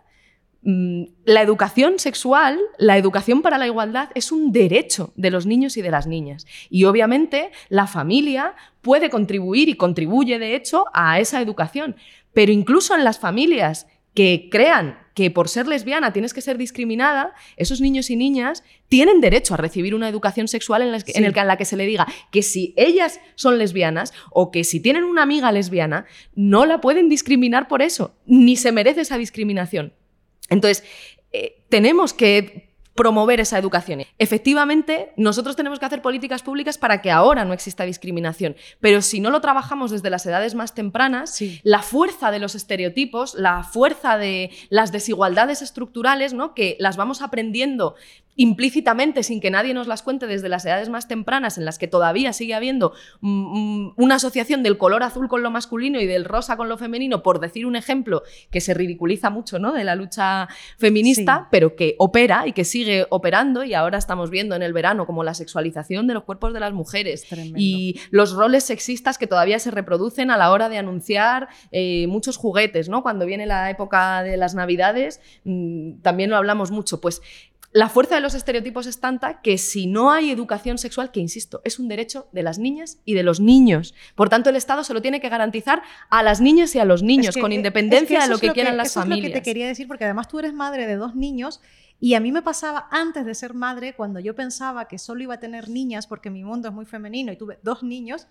Mm, 0.61 1.03
la 1.25 1.41
educación 1.41 1.99
sexual, 1.99 2.59
la 2.79 2.97
educación 2.97 3.43
para 3.43 3.59
la 3.59 3.67
igualdad 3.67 4.09
es 4.15 4.31
un 4.31 4.51
derecho 4.51 5.13
de 5.15 5.29
los 5.29 5.45
niños 5.45 5.77
y 5.77 5.83
de 5.83 5.91
las 5.91 6.07
niñas. 6.07 6.47
Y 6.69 6.85
obviamente 6.85 7.51
la 7.69 7.85
familia 7.85 8.55
puede 8.81 9.09
contribuir 9.09 9.69
y 9.69 9.75
contribuye 9.75 10.39
de 10.39 10.55
hecho 10.55 10.85
a 10.93 11.19
esa 11.19 11.39
educación. 11.39 11.95
Pero 12.33 12.51
incluso 12.51 12.95
en 12.95 13.03
las 13.03 13.19
familias 13.19 13.87
que 14.15 14.49
crean 14.49 14.97
que 15.13 15.31
por 15.31 15.47
ser 15.47 15.67
lesbiana 15.67 16.11
tienes 16.11 16.33
que 16.33 16.41
ser 16.41 16.57
discriminada, 16.57 17.33
esos 17.55 17.79
niños 17.79 18.09
y 18.09 18.15
niñas 18.15 18.63
tienen 18.89 19.21
derecho 19.21 19.53
a 19.53 19.57
recibir 19.57 19.95
una 19.95 20.09
educación 20.09 20.47
sexual 20.47 20.81
en 20.81 20.91
la 20.91 20.99
que, 20.99 21.13
en 21.15 21.47
la 21.47 21.57
que 21.57 21.65
se 21.65 21.77
le 21.77 21.85
diga 21.85 22.05
que 22.31 22.41
si 22.41 22.73
ellas 22.75 23.21
son 23.35 23.57
lesbianas 23.57 24.13
o 24.31 24.51
que 24.51 24.63
si 24.63 24.81
tienen 24.81 25.03
una 25.03 25.23
amiga 25.23 25.51
lesbiana, 25.51 26.05
no 26.35 26.65
la 26.65 26.81
pueden 26.81 27.07
discriminar 27.07 27.67
por 27.67 27.81
eso, 27.81 28.15
ni 28.25 28.57
se 28.57 28.73
merece 28.73 29.01
esa 29.01 29.17
discriminación. 29.17 29.93
Entonces, 30.49 30.83
eh, 31.31 31.63
tenemos 31.69 32.13
que 32.13 32.74
promover 32.95 33.41
esa 33.41 33.59
educación. 33.59 34.03
Efectivamente, 34.17 35.11
nosotros 35.17 35.55
tenemos 35.55 35.79
que 35.79 35.85
hacer 35.85 36.01
políticas 36.01 36.41
públicas 36.41 36.77
para 36.77 37.01
que 37.01 37.11
ahora 37.11 37.43
no 37.43 37.53
exista 37.53 37.83
discriminación, 37.83 38.55
pero 38.79 39.01
si 39.01 39.19
no 39.19 39.29
lo 39.29 39.41
trabajamos 39.41 39.91
desde 39.91 40.09
las 40.09 40.25
edades 40.25 40.55
más 40.55 40.73
tempranas, 40.73 41.37
la 41.63 41.81
fuerza 41.81 42.31
de 42.31 42.39
los 42.39 42.55
estereotipos, 42.55 43.35
la 43.35 43.63
fuerza 43.63 44.17
de 44.17 44.49
las 44.69 44.93
desigualdades 44.93 45.61
estructurales, 45.61 46.33
¿no? 46.33 46.53
que 46.53 46.77
las 46.79 46.95
vamos 46.95 47.21
aprendiendo 47.21 47.95
implícitamente, 48.35 49.23
sin 49.23 49.39
que 49.39 49.49
nadie 49.49 49.73
nos 49.73 49.87
las 49.87 50.03
cuente 50.03 50.27
desde 50.27 50.49
las 50.49 50.65
edades 50.65 50.89
más 50.89 51.07
tempranas, 51.07 51.57
en 51.57 51.65
las 51.65 51.79
que 51.79 51.87
todavía 51.87 52.33
sigue 52.33 52.53
habiendo 52.53 52.93
mm, 53.21 53.29
mm, 53.29 53.93
una 53.97 54.15
asociación 54.15 54.63
del 54.63 54.77
color 54.77 55.03
azul 55.03 55.27
con 55.27 55.41
lo 55.41 55.51
masculino 55.51 55.99
y 55.99 56.05
del 56.05 56.25
rosa 56.25 56.57
con 56.57 56.67
lo 56.67 56.77
femenino, 56.77 57.23
por 57.23 57.39
decir 57.39 57.65
un 57.65 57.75
ejemplo 57.75 58.23
que 58.51 58.61
se 58.61 58.73
ridiculiza 58.73 59.29
mucho 59.29 59.59
¿no? 59.59 59.73
de 59.73 59.83
la 59.83 59.95
lucha 59.95 60.47
feminista, 60.77 61.47
pero 61.49 61.75
que 61.75 61.95
opera 61.97 62.45
y 62.45 62.53
que 62.53 62.65
sigue 62.65 63.05
operando, 63.09 63.63
y 63.63 63.73
ahora 63.73 63.97
estamos 63.97 64.29
viendo 64.29 64.55
en 64.55 64.63
el 64.63 64.73
verano 64.73 65.05
como 65.05 65.23
la 65.23 65.33
sexualización 65.33 66.07
de 66.07 66.13
los 66.13 66.23
cuerpos 66.23 66.53
de 66.53 66.59
las 66.59 66.73
mujeres 66.73 67.25
y 67.55 67.99
los 68.11 68.33
roles 68.33 68.65
sexistas 68.65 69.17
que 69.17 69.27
todavía 69.27 69.59
se 69.59 69.71
reproducen 69.71 70.31
a 70.31 70.37
la 70.37 70.51
hora 70.51 70.69
de 70.69 70.77
anunciar 70.77 71.47
eh, 71.71 72.07
muchos 72.07 72.37
juguetes, 72.37 72.89
¿no? 72.89 73.01
Cuando 73.01 73.25
viene 73.25 73.45
la 73.45 73.69
época 73.69 74.23
de 74.23 74.37
las 74.37 74.55
navidades, 74.55 75.21
mm, 75.43 76.01
también 76.01 76.29
lo 76.29 76.37
hablamos 76.37 76.71
mucho, 76.71 76.99
pues 76.99 77.21
la 77.75 77.89
fuerza 77.89 78.15
de 78.15 78.21
los 78.21 78.35
estereotipos 78.35 78.87
es 78.87 79.01
tanta 79.01 79.41
que 79.41 79.57
si 79.57 79.85
no 79.85 80.09
hay 80.09 80.31
educación 80.31 80.77
sexual, 80.77 81.11
que 81.11 81.19
insisto, 81.19 81.59
es 81.65 81.77
un 81.77 81.89
derecho 81.89 82.29
de 82.31 82.41
las 82.41 82.57
niñas 82.57 82.99
y 83.03 83.15
de 83.15 83.23
los 83.23 83.41
niños. 83.41 83.93
Por 84.15 84.29
tanto, 84.29 84.49
el 84.49 84.55
Estado 84.55 84.85
se 84.85 84.93
lo 84.93 85.01
tiene 85.01 85.19
que 85.19 85.27
garantizar 85.27 85.83
a 86.09 86.23
las 86.23 86.39
niñas 86.39 86.73
y 86.73 86.79
a 86.79 86.85
los 86.85 87.03
niños, 87.03 87.35
con 87.35 87.51
independencia 87.51 88.21
de 88.21 88.29
lo 88.29 88.37
que, 88.37 88.53
quieran 88.53 88.77
las 88.77 88.93
familias. 88.93 89.17
Es 89.17 89.23
lo 89.25 89.27
que 89.27 89.39
te 89.41 89.43
quería 89.43 89.67
decir, 89.67 89.89
porque 89.89 90.05
además 90.05 90.29
tú 90.29 90.39
eres 90.39 90.53
madre 90.53 90.87
de 90.87 90.95
dos 90.95 91.15
niños. 91.15 91.59
Y 91.99 92.13
a 92.13 92.21
mí 92.21 92.31
me 92.31 92.41
pasaba 92.41 92.87
antes 92.91 93.25
de 93.25 93.35
ser 93.35 93.53
madre, 93.53 93.93
cuando 93.93 94.21
yo 94.21 94.35
pensaba 94.35 94.87
que 94.87 94.97
solo 94.97 95.23
iba 95.23 95.33
a 95.33 95.39
tener 95.41 95.67
niñas, 95.67 96.07
porque 96.07 96.29
mi 96.29 96.45
mundo 96.45 96.69
es 96.69 96.73
muy 96.73 96.85
femenino 96.85 97.33
y 97.33 97.35
tuve 97.35 97.59
dos 97.61 97.83
niños, 97.83 98.27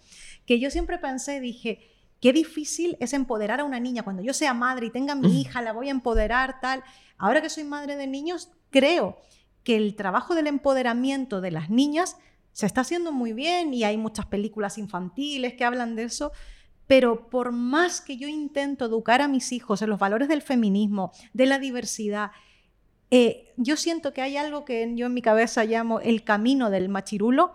que 0.46 0.59
yo 0.59 0.70
siempre 0.70 0.96
pensé, 0.96 1.40
dije, 1.40 1.80
qué 2.18 2.33
difícil 2.33 2.96
es 2.98 3.12
empoderar 3.12 3.61
a 3.61 3.64
una 3.64 3.78
niña. 3.78 4.04
Cuando 4.04 4.22
yo 4.22 4.33
sea 4.33 4.54
madre 4.54 4.87
y 4.87 4.90
tenga 4.90 5.14
mi 5.14 5.42
hija, 5.42 5.61
la 5.61 5.74
voy 5.74 5.88
a 5.88 5.90
empoderar, 5.90 6.62
tal. 6.62 6.83
Ahora 7.18 7.42
que 7.42 7.50
soy 7.50 7.64
madre 7.64 7.96
de 7.96 8.07
niños, 8.07 8.50
creo 8.74 9.18
que 9.62 9.76
el 9.76 9.94
trabajo 9.94 10.34
del 10.34 10.48
empoderamiento 10.48 11.40
de 11.40 11.52
las 11.52 11.70
niñas 11.70 12.16
se 12.50 12.66
está 12.66 12.80
haciendo 12.80 13.12
muy 13.12 13.32
bien 13.32 13.72
y 13.72 13.84
hay 13.84 13.96
muchas 13.96 14.26
películas 14.26 14.78
infantiles 14.78 15.54
que 15.54 15.64
hablan 15.64 15.94
de 15.94 16.02
eso, 16.02 16.32
pero 16.88 17.30
por 17.30 17.52
más 17.52 18.00
que 18.00 18.16
yo 18.16 18.26
intento 18.26 18.87
educar 18.87 19.22
a 19.22 19.28
mis 19.28 19.52
hijos 19.52 19.80
en 19.80 19.90
los 19.90 20.00
valores 20.00 20.26
del 20.26 20.42
feminismo, 20.42 21.12
de 21.32 21.46
la 21.46 21.60
diversidad, 21.60 22.32
eh, 23.16 23.55
yo 23.57 23.77
siento 23.77 24.12
que 24.12 24.22
hay 24.22 24.37
algo 24.37 24.64
que 24.64 24.90
yo 24.96 25.07
en 25.07 25.14
mi 25.14 25.22
cabeza 25.22 25.64
llamo 25.64 26.00
el 26.00 26.24
camino 26.24 26.68
del 26.68 26.88
machirulo, 26.88 27.55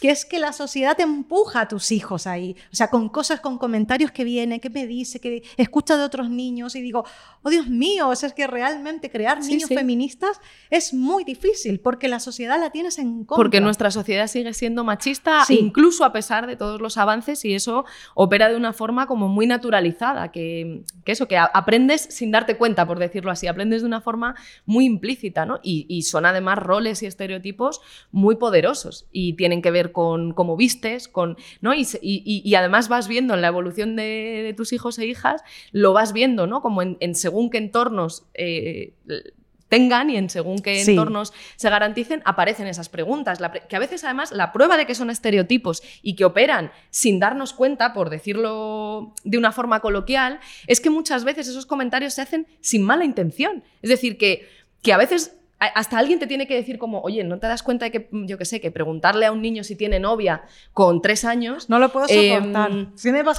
que 0.00 0.10
es 0.10 0.24
que 0.24 0.38
la 0.38 0.52
sociedad 0.52 0.96
te 0.96 1.02
empuja 1.02 1.62
a 1.62 1.68
tus 1.68 1.92
hijos 1.92 2.26
ahí, 2.26 2.56
o 2.72 2.76
sea, 2.76 2.88
con 2.88 3.10
cosas, 3.10 3.40
con 3.40 3.58
comentarios 3.58 4.10
que 4.10 4.24
vienen, 4.24 4.58
que 4.58 4.70
me 4.70 4.86
dice, 4.86 5.20
que 5.20 5.42
escucha 5.58 5.96
de 5.96 6.04
otros 6.04 6.30
niños 6.30 6.74
y 6.74 6.80
digo, 6.80 7.04
oh 7.42 7.50
Dios 7.50 7.68
mío, 7.68 8.08
o 8.08 8.16
sea, 8.16 8.28
es 8.28 8.34
que 8.34 8.46
realmente 8.46 9.10
crear 9.10 9.44
niños 9.44 9.68
feministas 9.68 10.40
es 10.70 10.94
muy 10.94 11.24
difícil 11.24 11.80
porque 11.80 12.08
la 12.08 12.18
sociedad 12.18 12.58
la 12.58 12.70
tienes 12.70 12.98
en 12.98 13.24
contra. 13.24 13.36
Porque 13.36 13.60
nuestra 13.60 13.90
sociedad 13.90 14.26
sigue 14.26 14.54
siendo 14.54 14.84
machista, 14.84 15.44
incluso 15.50 16.04
a 16.04 16.12
pesar 16.12 16.46
de 16.46 16.56
todos 16.56 16.80
los 16.80 16.96
avances 16.96 17.44
y 17.44 17.54
eso 17.54 17.84
opera 18.14 18.48
de 18.48 18.56
una 18.56 18.72
forma 18.72 19.06
como 19.06 19.28
muy 19.28 19.46
naturalizada, 19.46 20.32
que, 20.32 20.82
eso, 21.04 21.28
que 21.28 21.36
aprendes 21.36 22.00
sin 22.00 22.30
darte 22.30 22.56
cuenta, 22.56 22.86
por 22.86 22.98
decirlo 22.98 23.30
así, 23.30 23.46
aprendes 23.46 23.82
de 23.82 23.86
una 23.86 24.00
forma 24.00 24.34
muy 24.64 24.86
implícita, 25.00 25.46
¿no? 25.46 25.60
Y, 25.62 25.86
y 25.88 26.02
son 26.02 26.26
además 26.26 26.58
roles 26.58 27.02
y 27.02 27.06
estereotipos 27.06 27.80
muy 28.12 28.36
poderosos 28.36 29.06
y 29.12 29.34
tienen 29.34 29.62
que 29.62 29.70
ver 29.70 29.92
con 29.92 30.32
cómo 30.32 30.56
vistes, 30.56 31.08
con, 31.08 31.36
¿no? 31.60 31.72
Y, 31.74 32.54
además 32.54 32.88
vas 32.88 33.08
viendo 33.08 33.34
en 33.34 33.40
la 33.40 33.48
evolución 33.48 33.96
de, 33.96 34.54
tus 34.56 34.72
hijos 34.72 34.98
e 34.98 35.06
hijas, 35.06 35.42
lo 35.72 35.92
vas 35.92 36.12
viendo, 36.12 36.46
¿no? 36.46 36.60
Como 36.60 36.82
en, 36.82 37.14
según 37.14 37.50
qué 37.50 37.58
entornos 37.58 38.24
eh, 38.34 38.92
tengan 39.70 40.10
y 40.10 40.16
en 40.16 40.28
según 40.28 40.58
qué 40.58 40.82
entornos 40.82 41.32
se 41.56 41.70
garanticen, 41.70 42.22
aparecen 42.26 42.66
esas 42.66 42.90
preguntas. 42.90 43.38
que 43.68 43.76
a 43.76 43.78
veces, 43.78 44.04
además, 44.04 44.32
la 44.32 44.52
prueba 44.52 44.76
de 44.76 44.84
que 44.84 44.94
son 44.94 45.08
estereotipos 45.08 45.82
y 46.02 46.16
que 46.16 46.26
operan 46.26 46.72
sin 46.90 47.20
darnos 47.20 47.54
cuenta, 47.54 47.94
por 47.94 48.10
decirlo 48.10 49.14
de 49.24 49.38
una 49.38 49.52
forma 49.52 49.80
coloquial, 49.80 50.40
es 50.66 50.80
que 50.80 50.90
muchas 50.90 51.24
veces 51.24 51.48
esos 51.48 51.66
comentarios 51.66 52.14
se 52.14 52.22
hacen 52.22 52.46
sin 52.60 52.82
mala 52.82 53.04
intención. 53.04 53.62
Es 53.80 53.90
decir, 53.90 54.18
que, 54.18 54.48
que 54.82 54.92
a 54.92 54.96
veces 54.96 55.36
hasta 55.60 55.98
alguien 55.98 56.18
te 56.18 56.26
tiene 56.26 56.46
que 56.46 56.54
decir 56.54 56.78
como, 56.78 57.02
oye, 57.02 57.22
¿no 57.22 57.38
te 57.38 57.46
das 57.46 57.62
cuenta 57.62 57.84
de 57.84 57.92
que, 57.92 58.08
yo 58.10 58.38
qué 58.38 58.46
sé, 58.46 58.62
que 58.62 58.70
preguntarle 58.70 59.26
a 59.26 59.32
un 59.32 59.42
niño 59.42 59.62
si 59.62 59.76
tiene 59.76 60.00
novia 60.00 60.42
con 60.72 61.02
tres 61.02 61.26
años... 61.26 61.68
No 61.68 61.78
lo 61.78 61.92
puedo 61.92 62.08
soportar. 62.08 62.70
Em, 62.70 62.92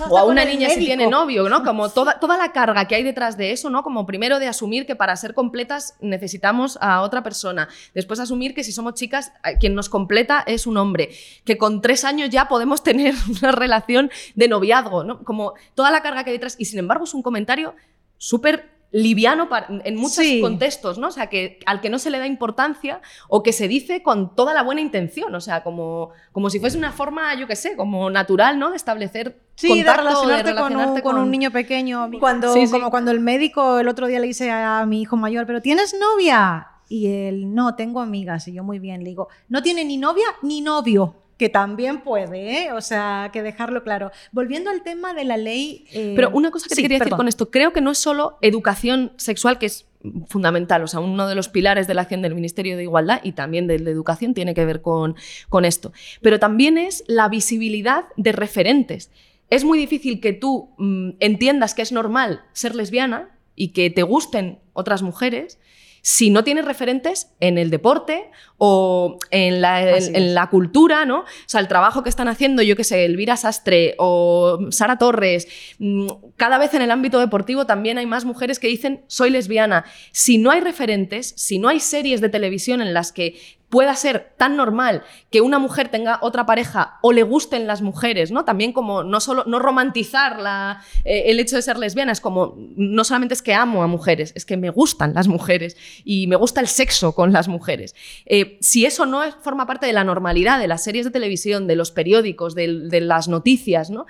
o 0.08 0.18
a 0.20 0.26
una 0.26 0.46
niña 0.46 0.70
si 0.70 0.86
tiene 0.86 1.08
novio, 1.08 1.50
¿no? 1.50 1.64
Como 1.64 1.90
toda, 1.90 2.20
toda 2.20 2.38
la 2.38 2.52
carga 2.52 2.86
que 2.86 2.94
hay 2.94 3.02
detrás 3.02 3.38
de 3.38 3.52
eso, 3.52 3.72
¿no? 3.72 3.82
Como 3.82 4.06
primero 4.06 4.38
de 4.38 4.48
asumir 4.48 4.86
que 4.86 4.96
para 4.96 5.16
ser 5.16 5.34
completas 5.34 5.98
necesitamos 6.00 6.78
a 6.80 7.02
otra 7.02 7.24
persona. 7.24 7.70
Después 7.96 8.20
asumir 8.20 8.54
que 8.54 8.64
si 8.64 8.72
somos 8.72 8.94
chicas, 8.94 9.34
quien 9.60 9.74
nos 9.74 9.90
completa 9.90 10.44
es 10.46 10.68
un 10.68 10.78
hombre. 10.78 11.10
Que 11.44 11.58
con 11.58 11.82
tres 11.82 12.06
años 12.06 12.30
ya 12.30 12.48
podemos 12.48 12.84
tener 12.92 13.16
una 13.42 13.52
relación 13.52 14.12
de 14.36 14.48
noviazgo, 14.48 15.04
¿no? 15.04 15.24
Como 15.24 15.54
toda 15.74 15.90
la 15.90 16.04
carga 16.04 16.24
que 16.24 16.30
hay 16.30 16.36
detrás. 16.38 16.56
Y 16.60 16.66
sin 16.66 16.78
embargo 16.78 17.06
es 17.06 17.16
un 17.16 17.24
comentario 17.24 17.74
súper 18.20 18.81
liviano 18.92 19.48
en 19.84 19.96
muchos 19.96 20.26
contextos, 20.42 20.98
¿no? 20.98 21.08
O 21.08 21.12
sea, 21.12 21.28
que 21.28 21.60
al 21.66 21.80
que 21.80 21.90
no 21.90 21.98
se 21.98 22.10
le 22.10 22.20
da 22.20 22.28
importancia 22.28 23.02
o 23.30 23.42
que 23.42 23.54
se 23.54 23.68
dice 23.68 24.04
con 24.04 24.36
toda 24.36 24.54
la 24.54 24.64
buena 24.64 24.82
intención, 24.82 25.34
o 25.34 25.42
sea, 25.42 25.64
como, 25.64 26.10
como 26.32 26.50
si 26.50 26.60
fuese 26.60 26.78
una 26.78 26.92
forma, 26.92 27.34
yo 27.36 27.48
qué 27.48 27.56
sé, 27.56 27.76
como 27.78 28.10
natural, 28.10 28.60
¿no? 28.60 28.72
De 28.72 28.76
establecer 28.76 29.40
sí, 29.56 29.70
contacto, 29.70 29.92
de 29.92 30.10
relacionarte, 30.10 31.02
con, 31.02 31.18
un, 31.18 31.32
niño 31.32 31.52
pequeño. 31.52 32.10
Cuando, 32.20 32.54
Como 32.70 32.90
cuando 32.90 33.12
el 33.12 33.22
médico 33.22 33.80
el 33.80 33.88
otro 33.88 34.08
día 34.08 34.20
le 34.20 34.28
dice 34.28 34.52
a 34.52 34.86
mi 34.86 35.02
hijo 35.02 35.16
mayor, 35.16 35.46
pero 35.46 35.62
¿tienes 35.62 35.96
novia? 35.98 36.68
Y 36.90 37.08
él, 37.08 37.54
no, 37.56 37.76
tengo 37.76 38.02
amigas. 38.02 38.50
Y 38.50 38.54
yo 38.54 38.66
muy 38.66 38.80
bien, 38.80 39.04
le 39.04 39.12
digo, 39.12 39.30
no 39.48 39.62
tiene 39.62 39.86
ni 39.86 39.96
novia 39.98 40.26
ni 40.42 40.60
novio 40.60 41.16
que 41.42 41.50
también 41.50 42.02
puede, 42.02 42.66
¿eh? 42.66 42.72
o 42.72 42.82
sea, 42.82 43.32
que 43.34 43.42
dejarlo 43.42 43.82
claro. 43.82 44.12
Volviendo 44.32 44.70
al 44.70 44.84
tema 44.84 45.16
de 45.16 45.26
la 45.26 45.38
ley... 45.38 45.88
Eh, 45.92 46.14
Pero 46.16 46.30
una 46.30 46.52
cosa 46.52 46.68
que 46.70 46.76
te 46.76 46.84
quería 46.84 47.00
decir 47.00 47.16
con 47.16 47.28
esto, 47.28 47.50
creo 47.50 47.74
que 47.74 47.82
no 47.82 47.90
es 47.90 47.98
solo 47.98 48.38
educación 48.42 49.12
sexual, 49.18 49.58
que 49.58 49.66
es 49.66 49.88
fundamental, 50.28 50.84
o 50.84 50.88
sea, 50.88 51.00
uno 51.00 51.28
de 51.28 51.34
los 51.34 51.50
pilares 51.50 51.88
de 51.88 51.96
la 51.96 52.04
acción 52.04 52.22
del 52.22 52.36
Ministerio 52.36 52.78
de 52.78 52.84
Igualdad 52.84 53.22
y 53.24 53.32
también 53.32 53.66
de, 53.66 53.74
educación 53.74 54.36
tiene 54.36 54.54
que 54.54 54.64
ver 54.66 54.84
con, 54.84 55.16
con 55.50 55.66
esto, 55.66 55.94
pero 56.22 56.38
también 56.38 56.78
es 56.78 57.04
la 57.08 57.28
visibilidad 57.28 58.06
de 58.18 58.34
referentes. 58.34 59.10
Es 59.50 59.64
muy 59.64 59.80
difícil 59.80 60.20
que 60.20 60.34
tú 60.34 60.70
mm, 60.78 61.14
entiendas 61.22 61.74
que 61.74 61.82
es 61.82 61.92
normal 61.92 62.44
ser 62.54 62.76
lesbiana 62.76 63.36
y 63.56 63.70
que 63.70 63.90
te 63.90 64.04
gusten 64.04 64.60
otras 64.74 65.02
mujeres 65.02 65.58
si 66.02 66.30
no 66.32 66.44
tienes 66.44 66.66
referentes 66.66 67.32
en 67.40 67.58
el 67.58 67.70
deporte 67.70 68.32
o 68.58 69.18
en 69.30 69.62
la, 69.62 69.98
en, 69.98 70.34
la, 70.34 70.50
cultura, 70.50 71.06
¿no? 71.06 71.20
O 71.20 71.26
sea, 71.46 71.62
el 71.62 71.68
trabajo 71.68 72.04
que 72.04 72.10
están 72.10 72.28
haciendo, 72.28 72.62
yo 72.62 72.76
qué 72.76 72.84
sé, 72.84 73.06
Elvira 73.06 73.38
Sastre 73.38 73.96
o 73.98 74.60
Sara 74.70 74.98
Torres, 74.98 75.48
mm, 75.80 76.08
cada 76.38 76.58
vez 76.58 76.74
en 76.74 76.82
el 76.82 76.92
ámbito 76.92 77.20
deportivo 77.20 77.66
también 77.66 77.98
hay 77.98 78.06
más 78.06 78.26
mujeres 78.26 78.60
que 78.60 78.68
dicen 78.68 79.04
soy 79.08 79.30
lesbiana. 79.30 79.86
Si 80.12 80.38
no 80.38 80.52
hay 80.52 80.62
referentes, 80.62 81.34
si 81.38 81.60
no 81.60 81.70
hay 81.70 81.80
series 81.80 82.22
de 82.22 82.30
televisión 82.30 82.82
en 82.82 82.94
las 82.94 83.12
que 83.12 83.40
pueda 83.72 83.96
ser 83.96 84.34
tan 84.38 84.58
normal 84.58 85.02
que 85.30 85.40
una 85.40 85.58
mujer 85.58 85.88
tenga 85.88 86.20
otra 86.22 86.46
pareja 86.46 87.00
o 87.02 87.14
le 87.14 87.24
gusten 87.24 87.68
las 87.68 87.82
mujeres, 87.82 88.30
¿no? 88.30 88.44
También 88.44 88.74
como 88.74 89.04
no 89.04 89.22
solo 89.22 89.46
no 89.48 89.60
romantizar 89.60 90.40
la, 90.40 90.84
eh, 91.06 91.24
el 91.28 91.40
hecho 91.40 91.56
de 91.56 91.62
ser 91.62 91.78
lesbiana, 91.78 92.12
es 92.12 92.20
como 92.20 92.56
no 92.58 93.06
solamente 93.06 93.34
es 93.34 93.42
que 93.42 93.54
amo 93.54 93.82
a 93.82 93.88
mujeres, 93.88 94.34
es 94.36 94.46
que 94.46 94.58
me 94.58 94.70
gustan 94.70 95.14
las 95.14 95.30
mujeres 95.30 95.78
y 96.04 96.28
me 96.28 96.36
gusta 96.36 96.60
el 96.60 96.68
sexo 96.68 97.16
con 97.16 97.32
las 97.32 97.48
mujeres. 97.48 97.96
Eh, 98.26 98.58
si 98.60 98.86
eso 98.86 99.06
no 99.06 99.22
forma 99.42 99.66
parte 99.66 99.86
de 99.86 99.94
la 99.94 100.04
normalidad 100.04 100.60
de 100.60 100.68
las 100.68 100.84
series 100.84 101.06
de 101.06 101.12
televisión, 101.12 101.66
de 101.66 101.78
los 101.78 101.92
periódicos, 101.92 102.56
de, 102.56 102.90
de 102.90 103.00
las 103.00 103.30
noticias, 103.30 103.90
¿no? 103.90 104.06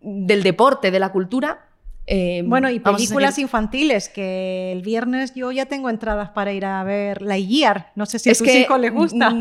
del 0.00 0.42
deporte, 0.42 0.90
de 0.90 0.98
la 0.98 1.12
cultura, 1.12 1.65
eh, 2.08 2.44
bueno, 2.46 2.70
y 2.70 2.78
películas 2.78 3.36
infantiles, 3.38 4.08
que 4.08 4.70
el 4.70 4.82
viernes 4.82 5.34
yo 5.34 5.50
ya 5.50 5.66
tengo 5.66 5.90
entradas 5.90 6.30
para 6.30 6.52
ir 6.52 6.64
a 6.64 6.84
ver 6.84 7.20
La 7.20 7.36
Guiar. 7.36 7.90
No 7.96 8.06
sé 8.06 8.20
si 8.20 8.30
a 8.30 8.34
tus 8.34 8.46
hijos 8.46 8.78
les 8.78 8.92
gusta. 8.92 9.34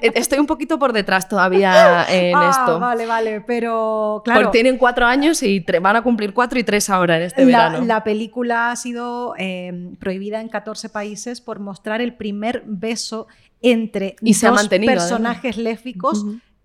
Estoy 0.00 0.38
un 0.38 0.46
poquito 0.46 0.78
por 0.78 0.92
detrás 0.92 1.28
todavía 1.28 2.06
en 2.08 2.36
ah, 2.36 2.50
esto. 2.50 2.78
Vale, 2.78 3.06
vale, 3.06 3.40
pero 3.40 4.22
claro. 4.24 4.42
Porque 4.42 4.52
tienen 4.58 4.78
cuatro 4.78 5.04
años 5.04 5.42
y 5.42 5.64
van 5.80 5.96
a 5.96 6.02
cumplir 6.02 6.32
cuatro 6.32 6.60
y 6.60 6.64
tres 6.64 6.88
ahora 6.90 7.16
en 7.16 7.22
este 7.22 7.44
la, 7.44 7.68
verano. 7.68 7.84
La 7.86 8.04
película 8.04 8.70
ha 8.70 8.76
sido 8.76 9.34
em, 9.36 9.96
prohibida 9.96 10.40
en 10.40 10.48
14 10.48 10.90
países 10.90 11.40
por 11.40 11.58
mostrar 11.58 12.00
el 12.00 12.14
primer 12.14 12.62
beso 12.66 13.26
entre 13.62 14.14
dos 14.20 14.68
personajes 14.68 15.56
lésbicos. 15.56 16.24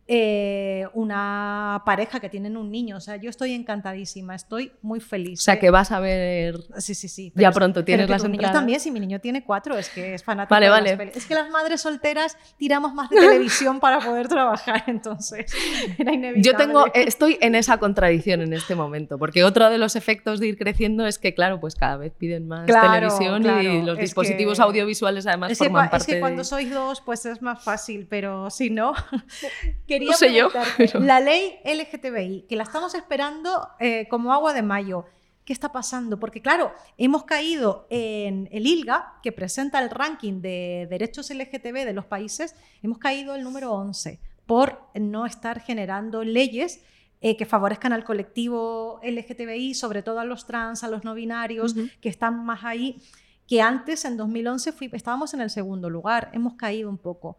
Eh, 0.09 0.87
una 0.93 1.81
pareja 1.85 2.21
que 2.21 2.29
tienen 2.29 2.55
un 2.55 2.71
niño. 2.71 2.95
O 2.95 2.99
sea, 3.01 3.17
yo 3.17 3.29
estoy 3.29 3.53
encantadísima, 3.53 4.35
estoy 4.35 4.71
muy 4.81 5.01
feliz. 5.01 5.39
O 5.39 5.43
sea, 5.43 5.59
que 5.59 5.69
vas 5.69 5.91
a 5.91 5.99
ver. 5.99 6.55
Sí, 6.77 6.95
sí, 6.95 7.09
sí. 7.09 7.33
Ya 7.35 7.51
pronto 7.51 7.83
tienes 7.83 8.09
las 8.09 8.23
entradas. 8.23 8.53
también, 8.53 8.79
si 8.79 8.89
mi 8.89 9.01
niño 9.01 9.19
tiene 9.19 9.43
cuatro, 9.43 9.77
es 9.77 9.89
que 9.89 10.13
es 10.13 10.23
fanático. 10.23 10.55
Vale, 10.55 10.69
vale. 10.69 11.11
Es 11.13 11.25
que 11.25 11.35
las 11.35 11.49
madres 11.49 11.81
solteras 11.81 12.37
tiramos 12.57 12.93
más 12.93 13.09
de 13.09 13.17
televisión 13.19 13.81
para 13.81 13.99
poder 13.99 14.29
trabajar, 14.29 14.85
entonces 14.87 15.53
era 15.97 16.13
inevitable. 16.13 16.41
Yo 16.41 16.55
tengo, 16.55 16.85
estoy 16.93 17.37
en 17.41 17.55
esa 17.55 17.77
contradicción 17.77 18.41
en 18.41 18.53
este 18.53 18.75
momento, 18.75 19.17
porque 19.17 19.43
otro 19.43 19.69
de 19.69 19.77
los 19.77 19.97
efectos 19.97 20.39
de 20.39 20.47
ir 20.47 20.57
creciendo 20.57 21.05
es 21.05 21.19
que, 21.19 21.33
claro, 21.33 21.59
pues 21.59 21.75
cada 21.75 21.97
vez 21.97 22.13
piden 22.17 22.47
más 22.47 22.65
televisión 22.65 23.45
y 23.61 23.81
los 23.81 23.97
dispositivos 23.97 24.61
audiovisuales 24.61 25.27
además 25.27 25.57
forman 25.57 25.89
parte. 25.89 25.97
Es 25.97 26.15
que 26.15 26.19
cuando 26.21 26.45
sois 26.45 26.71
dos, 26.71 27.01
pues 27.01 27.25
es 27.25 27.41
más 27.41 27.61
fácil, 27.61 28.07
pero 28.09 28.49
si 28.49 28.69
no. 28.69 28.93
no 29.99 30.13
sé 30.13 30.33
yo. 30.33 30.49
La 30.99 31.19
ley 31.19 31.59
LGTBI, 31.63 32.45
que 32.47 32.55
la 32.55 32.63
estamos 32.63 32.93
esperando 32.95 33.69
eh, 33.79 34.07
como 34.09 34.33
agua 34.33 34.53
de 34.53 34.61
mayo. 34.61 35.05
¿Qué 35.45 35.53
está 35.53 35.71
pasando? 35.71 36.19
Porque 36.19 36.41
claro, 36.41 36.73
hemos 36.97 37.23
caído 37.23 37.87
en 37.89 38.49
el 38.51 38.67
ILGA, 38.67 39.13
que 39.23 39.31
presenta 39.31 39.79
el 39.79 39.89
ranking 39.89 40.41
de 40.41 40.87
derechos 40.89 41.29
LGTB 41.29 41.85
de 41.85 41.93
los 41.93 42.05
países, 42.05 42.55
hemos 42.83 42.97
caído 42.97 43.33
el 43.33 43.43
número 43.43 43.71
11 43.71 44.19
por 44.45 44.81
no 44.93 45.25
estar 45.25 45.61
generando 45.61 46.23
leyes 46.23 46.81
eh, 47.21 47.35
que 47.35 47.45
favorezcan 47.45 47.93
al 47.93 48.03
colectivo 48.03 48.99
LGTBI, 49.03 49.73
sobre 49.73 50.03
todo 50.03 50.19
a 50.19 50.25
los 50.25 50.45
trans, 50.45 50.83
a 50.83 50.87
los 50.87 51.03
no 51.03 51.13
binarios, 51.13 51.75
que 52.01 52.09
están 52.09 52.45
más 52.45 52.63
ahí, 52.63 53.01
que 53.47 53.61
antes, 53.61 54.05
en 54.05 54.17
2011, 54.17 54.73
estábamos 54.91 55.33
en 55.33 55.41
el 55.41 55.49
segundo 55.49 55.89
lugar, 55.89 56.29
hemos 56.33 56.55
caído 56.55 56.89
un 56.89 56.97
poco. 56.97 57.37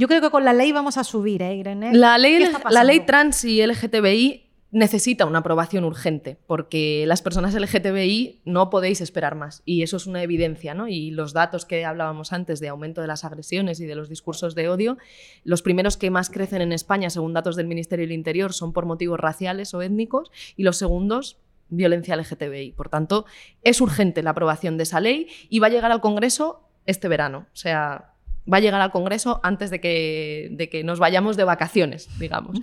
Yo 0.00 0.08
creo 0.08 0.22
que 0.22 0.30
con 0.30 0.46
la 0.46 0.54
ley 0.54 0.72
vamos 0.72 0.96
a 0.96 1.04
subir, 1.04 1.42
¿eh, 1.42 1.56
Irene? 1.56 1.94
La 1.94 2.16
ley, 2.16 2.42
la 2.70 2.84
ley 2.84 3.00
trans 3.00 3.44
y 3.44 3.60
LGTBI 3.60 4.46
necesita 4.70 5.26
una 5.26 5.40
aprobación 5.40 5.84
urgente, 5.84 6.38
porque 6.46 7.04
las 7.06 7.20
personas 7.20 7.54
LGTBI 7.54 8.40
no 8.46 8.70
podéis 8.70 9.02
esperar 9.02 9.34
más, 9.34 9.60
y 9.66 9.82
eso 9.82 9.98
es 9.98 10.06
una 10.06 10.22
evidencia, 10.22 10.72
¿no? 10.72 10.88
Y 10.88 11.10
los 11.10 11.34
datos 11.34 11.66
que 11.66 11.84
hablábamos 11.84 12.32
antes 12.32 12.60
de 12.60 12.68
aumento 12.68 13.02
de 13.02 13.08
las 13.08 13.26
agresiones 13.26 13.78
y 13.78 13.84
de 13.84 13.94
los 13.94 14.08
discursos 14.08 14.54
de 14.54 14.70
odio, 14.70 14.96
los 15.44 15.60
primeros 15.60 15.98
que 15.98 16.08
más 16.10 16.30
crecen 16.30 16.62
en 16.62 16.72
España, 16.72 17.10
según 17.10 17.34
datos 17.34 17.54
del 17.54 17.66
Ministerio 17.66 18.06
del 18.06 18.12
Interior, 18.12 18.54
son 18.54 18.72
por 18.72 18.86
motivos 18.86 19.20
raciales 19.20 19.74
o 19.74 19.82
étnicos, 19.82 20.30
y 20.56 20.62
los 20.62 20.78
segundos 20.78 21.36
violencia 21.68 22.16
LGTBI. 22.16 22.72
Por 22.72 22.88
tanto, 22.88 23.26
es 23.60 23.82
urgente 23.82 24.22
la 24.22 24.30
aprobación 24.30 24.78
de 24.78 24.84
esa 24.84 24.98
ley 24.98 25.28
y 25.50 25.58
va 25.58 25.66
a 25.66 25.70
llegar 25.70 25.92
al 25.92 26.00
Congreso 26.00 26.66
este 26.86 27.06
verano. 27.06 27.46
O 27.52 27.56
sea, 27.56 28.09
va 28.50 28.58
a 28.58 28.60
llegar 28.60 28.80
al 28.80 28.90
Congreso 28.90 29.40
antes 29.42 29.70
de 29.70 29.80
que, 29.80 30.48
de 30.52 30.68
que 30.68 30.84
nos 30.84 30.98
vayamos 30.98 31.36
de 31.36 31.44
vacaciones, 31.44 32.08
digamos. 32.18 32.58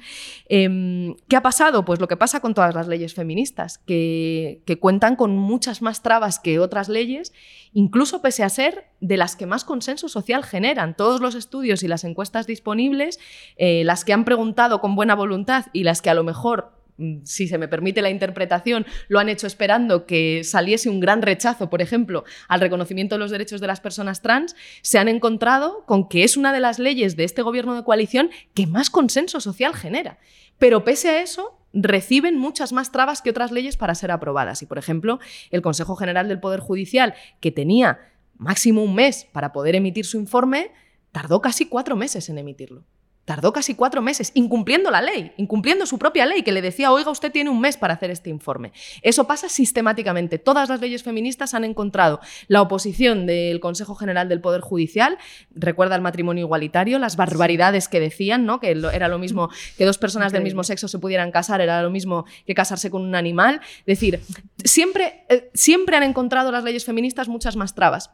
Em, 0.50 1.16
¿Qué 1.28 1.36
ha 1.36 1.42
pasado? 1.42 1.86
Pues 1.86 2.00
lo 2.00 2.08
que 2.08 2.18
pasa 2.18 2.40
con 2.40 2.54
todas 2.54 2.74
las 2.76 2.88
leyes 2.88 3.14
feministas, 3.14 3.78
que, 3.80 4.62
cuentan 4.80 5.16
con 5.16 5.36
muchas 5.36 5.82
más 5.82 6.04
trabas 6.04 6.40
que 6.40 6.60
otras 6.60 6.90
leyes, 6.90 7.34
incluso 7.74 8.22
pese 8.22 8.44
a 8.44 8.50
ser 8.50 8.86
de 9.02 9.18
las 9.18 9.36
que 9.36 9.46
más 9.46 9.64
consenso 9.64 10.08
social 10.10 10.44
generan. 10.44 10.96
Todos 10.96 11.22
los 11.22 11.36
estudios 11.36 11.84
y 11.84 11.88
las 11.88 12.04
encuestas 12.04 12.48
disponibles, 12.48 13.20
eh, 13.58 13.84
las 13.84 14.06
que 14.06 14.14
han 14.14 14.26
preguntado 14.26 14.82
con 14.82 14.96
buena 14.96 15.16
voluntad 15.16 15.66
y 15.74 15.84
las 15.84 16.02
que 16.02 16.10
a 16.10 16.14
lo 16.14 16.24
mejor 16.24 16.77
si 17.24 17.48
se 17.48 17.58
me 17.58 17.68
permite 17.68 18.02
la 18.02 18.10
interpretación, 18.10 18.86
lo 19.08 19.20
han 19.20 19.30
hecho 19.30 19.48
esperando 19.48 20.06
que 20.06 20.44
saliese 20.44 20.90
un 20.90 21.00
gran 21.00 21.22
rechazo, 21.22 21.70
por 21.70 21.82
ejemplo, 21.82 22.24
al 22.48 22.60
reconocimiento 22.60 23.16
de 23.16 23.20
los 23.20 23.32
derechos 23.32 23.62
de 23.62 23.68
las 23.68 23.80
personas 23.80 24.22
trans, 24.22 24.56
se 24.82 24.98
han 24.98 25.08
encontrado 25.08 25.84
con 25.86 26.10
que 26.10 26.24
es 26.24 26.38
una 26.38 26.54
de 26.54 26.60
las 26.60 26.80
leyes 26.80 27.16
de 27.16 27.24
este 27.24 27.42
gobierno 27.42 27.76
de 27.76 27.84
coalición 27.84 28.30
que 28.54 28.68
más 28.68 28.90
consenso 28.90 29.40
social 29.40 29.76
genera. 29.76 30.18
Pero 30.58 30.84
pese 30.84 31.10
a 31.10 31.22
eso, 31.22 31.60
reciben 31.74 32.38
muchas 32.38 32.74
más 32.74 32.92
trabas 32.92 33.22
que 33.22 33.30
otras 33.30 33.52
leyes 33.52 33.78
para 33.78 33.96
ser 33.96 34.12
aprobadas. 34.12 34.62
Y, 34.62 34.66
por 34.66 34.78
ejemplo, 34.78 35.20
el 35.52 35.62
Consejo 35.62 35.96
General 35.96 36.28
del 36.28 36.40
Poder 36.40 36.60
Judicial, 36.60 37.14
que 37.40 37.52
tenía 37.52 38.00
máximo 38.38 38.84
un 38.84 38.96
mes 38.96 39.28
para 39.32 39.52
poder 39.52 39.76
emitir 39.76 40.06
su 40.06 40.18
informe, 40.18 40.72
tardó 41.12 41.42
casi 41.42 41.68
cuatro 41.68 41.96
meses 41.96 42.30
en 42.30 42.38
emitirlo. 42.38 42.86
Tardó 43.28 43.52
casi 43.52 43.76
cuatro 43.76 44.02
meses, 44.02 44.32
incumpliendo 44.36 44.90
la 44.90 45.02
ley, 45.02 45.34
incumpliendo 45.36 45.86
su 45.86 46.00
propia 46.00 46.26
ley, 46.26 46.44
que 46.44 46.54
le 46.54 46.62
decía, 46.62 46.94
oiga, 46.94 47.12
usted 47.12 47.30
tiene 47.30 47.50
un 47.50 47.60
mes 47.60 47.76
para 47.76 47.96
hacer 47.96 48.10
este 48.10 48.30
informe. 48.30 48.72
Eso 49.02 49.28
pasa 49.28 49.50
sistemáticamente. 49.50 50.40
Todas 50.40 50.70
las 50.70 50.80
leyes 50.80 51.04
feministas 51.04 51.54
han 51.54 51.66
encontrado 51.66 52.22
la 52.48 52.62
oposición 52.62 53.26
del 53.26 53.60
Consejo 53.60 53.96
General 53.96 54.30
del 54.30 54.40
Poder 54.40 54.62
Judicial, 54.62 55.18
recuerda 55.54 55.98
el 55.98 56.02
matrimonio 56.02 56.46
igualitario, 56.46 57.00
las 57.00 57.18
barbaridades 57.18 57.90
que 57.90 58.00
decían, 58.00 58.46
¿no? 58.46 58.62
que 58.62 58.72
era 58.72 59.10
lo 59.10 59.20
mismo 59.20 59.50
que 59.78 59.84
dos 59.84 59.98
personas 59.98 60.32
del 60.32 60.44
mismo 60.44 60.64
sexo 60.64 60.88
se 60.88 60.98
pudieran 60.98 61.32
casar, 61.32 61.60
era 61.60 61.82
lo 61.82 61.90
mismo 61.90 62.24
que 62.46 62.54
casarse 62.54 62.90
con 62.90 63.02
un 63.02 63.14
animal. 63.14 63.60
Es 63.80 64.00
decir, 64.00 64.22
siempre, 64.64 65.26
eh, 65.28 65.50
siempre 65.54 65.98
han 65.98 66.04
encontrado 66.04 66.50
las 66.50 66.64
leyes 66.64 66.86
feministas 66.86 67.28
muchas 67.28 67.58
más 67.58 67.76
trabas. 67.76 68.10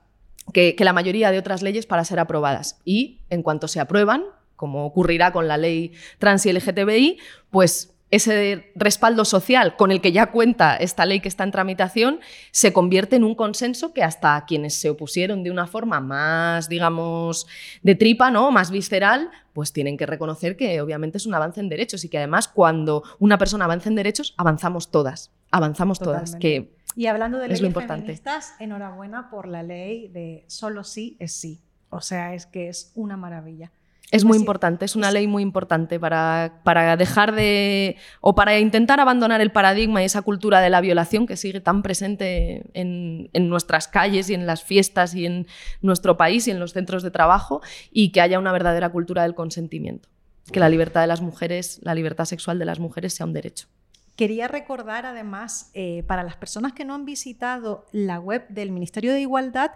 que 0.52 0.76
la 0.80 0.92
mayoría 0.92 1.32
de 1.32 1.40
otras 1.40 1.62
leyes 1.62 1.86
para 1.86 2.04
ser 2.04 2.20
aprobadas. 2.20 2.80
Y 2.84 3.20
en 3.30 3.44
cuanto 3.44 3.70
se 3.70 3.80
aprueban, 3.80 4.26
como 4.64 4.86
ocurrirá 4.86 5.34
con 5.34 5.50
la 5.50 5.58
ley 5.58 5.92
trans 6.20 6.46
y 6.46 6.54
LGTBI, 6.54 7.18
pues 7.52 7.94
ese 8.12 8.72
respaldo 8.76 9.26
social 9.26 9.76
con 9.76 9.92
el 9.92 10.00
que 10.00 10.14
ya 10.14 10.32
cuenta 10.32 10.78
esta 10.78 11.06
ley 11.06 11.20
que 11.20 11.28
está 11.28 11.44
en 11.44 11.52
tramitación 11.52 12.22
se 12.52 12.72
convierte 12.72 13.18
en 13.18 13.26
un 13.26 13.36
consenso 13.36 13.94
que 13.94 14.04
hasta 14.04 14.42
quienes 14.48 14.76
se 14.76 14.90
opusieron 14.90 15.44
de 15.44 15.52
una 15.52 15.68
forma 15.68 16.00
más, 16.00 16.70
digamos, 16.70 17.46
de 17.82 17.96
tripa, 17.96 18.32
¿no? 18.32 18.52
más 18.52 18.72
visceral, 18.72 19.32
pues 19.52 19.74
tienen 19.74 19.98
que 19.98 20.06
reconocer 20.06 20.56
que 20.56 20.80
obviamente 20.80 21.18
es 21.18 21.26
un 21.26 21.36
avance 21.36 21.60
en 21.60 21.68
derechos 21.68 22.06
y 22.06 22.08
que 22.08 22.20
además 22.20 22.48
cuando 22.48 23.04
una 23.20 23.38
persona 23.38 23.66
avanza 23.66 23.90
en 23.90 23.96
derechos, 23.96 24.34
avanzamos 24.38 24.92
todas, 24.92 25.30
avanzamos 25.52 26.00
todas. 26.00 26.38
Que 26.38 26.74
y 26.96 27.08
hablando 27.08 27.38
de 27.38 27.50
leyes 27.50 27.62
importante. 27.62 28.04
feministas, 28.04 28.54
enhorabuena 28.62 29.30
por 29.30 29.46
la 29.46 29.62
ley 29.62 30.08
de 30.08 30.46
solo 30.48 30.86
sí 30.86 31.18
es 31.20 31.34
sí. 31.34 31.60
O 31.90 32.02
sea, 32.02 32.34
es 32.34 32.48
que 32.48 32.70
es 32.70 32.92
una 32.96 33.18
maravilla. 33.18 33.72
Es 34.12 34.26
muy 34.26 34.38
importante, 34.38 34.86
es 34.86 34.96
una 34.96 35.12
ley 35.12 35.26
muy 35.26 35.42
importante 35.42 36.00
para, 36.00 36.62
para, 36.64 36.96
dejar 36.98 37.34
de. 37.34 37.98
o 38.22 38.36
para 38.36 38.60
intentar 38.60 39.00
abandonar 39.00 39.42
el 39.42 39.52
paradigma 39.52 40.04
y 40.04 40.06
esa 40.06 40.22
cultura 40.22 40.62
de 40.62 40.70
la 40.70 40.82
violación 40.82 41.26
que 41.26 41.36
sigue 41.36 41.62
tan 41.62 41.82
presente 41.82 42.64
en, 42.74 43.30
nuestras 43.50 43.88
calles 43.88 44.30
y 44.30 44.36
en 44.36 44.46
las 44.46 44.64
fiestas 44.64 45.16
y 45.16 45.26
en 45.26 45.48
nuestro 45.82 46.16
país 46.16 46.48
y 46.48 46.52
en 46.52 46.60
los 46.60 46.74
centros 46.74 47.02
de 47.02 47.10
trabajo 47.10 47.62
y 47.92 48.12
que 48.12 48.22
haya 48.22 48.38
una 48.38 48.52
verdadera 48.52 48.90
cultura 48.90 49.24
del 49.24 49.34
consentimiento. 49.34 50.10
Que 50.52 50.60
la 50.60 50.70
libertad 50.70 51.02
de 51.02 51.08
las 51.08 51.22
mujeres, 51.22 51.80
la 51.82 51.96
libertad 51.96 52.26
sexual 52.26 52.60
de 52.60 52.66
las 52.66 52.80
mujeres 52.80 53.16
sea 53.16 53.26
un 53.26 53.34
derecho. 53.34 53.68
Quería 54.16 54.48
recordar 54.48 55.08
además, 55.08 55.72
eh, 55.74 56.04
para 56.06 56.22
las 56.22 56.36
personas 56.36 56.74
que 56.74 56.86
no 56.86 56.94
han 56.94 57.06
visitado 57.06 57.88
la 57.92 58.20
web 58.20 58.46
del 58.50 58.72
Ministerio 58.72 59.12
de 59.12 59.22
Igualdad, 59.22 59.72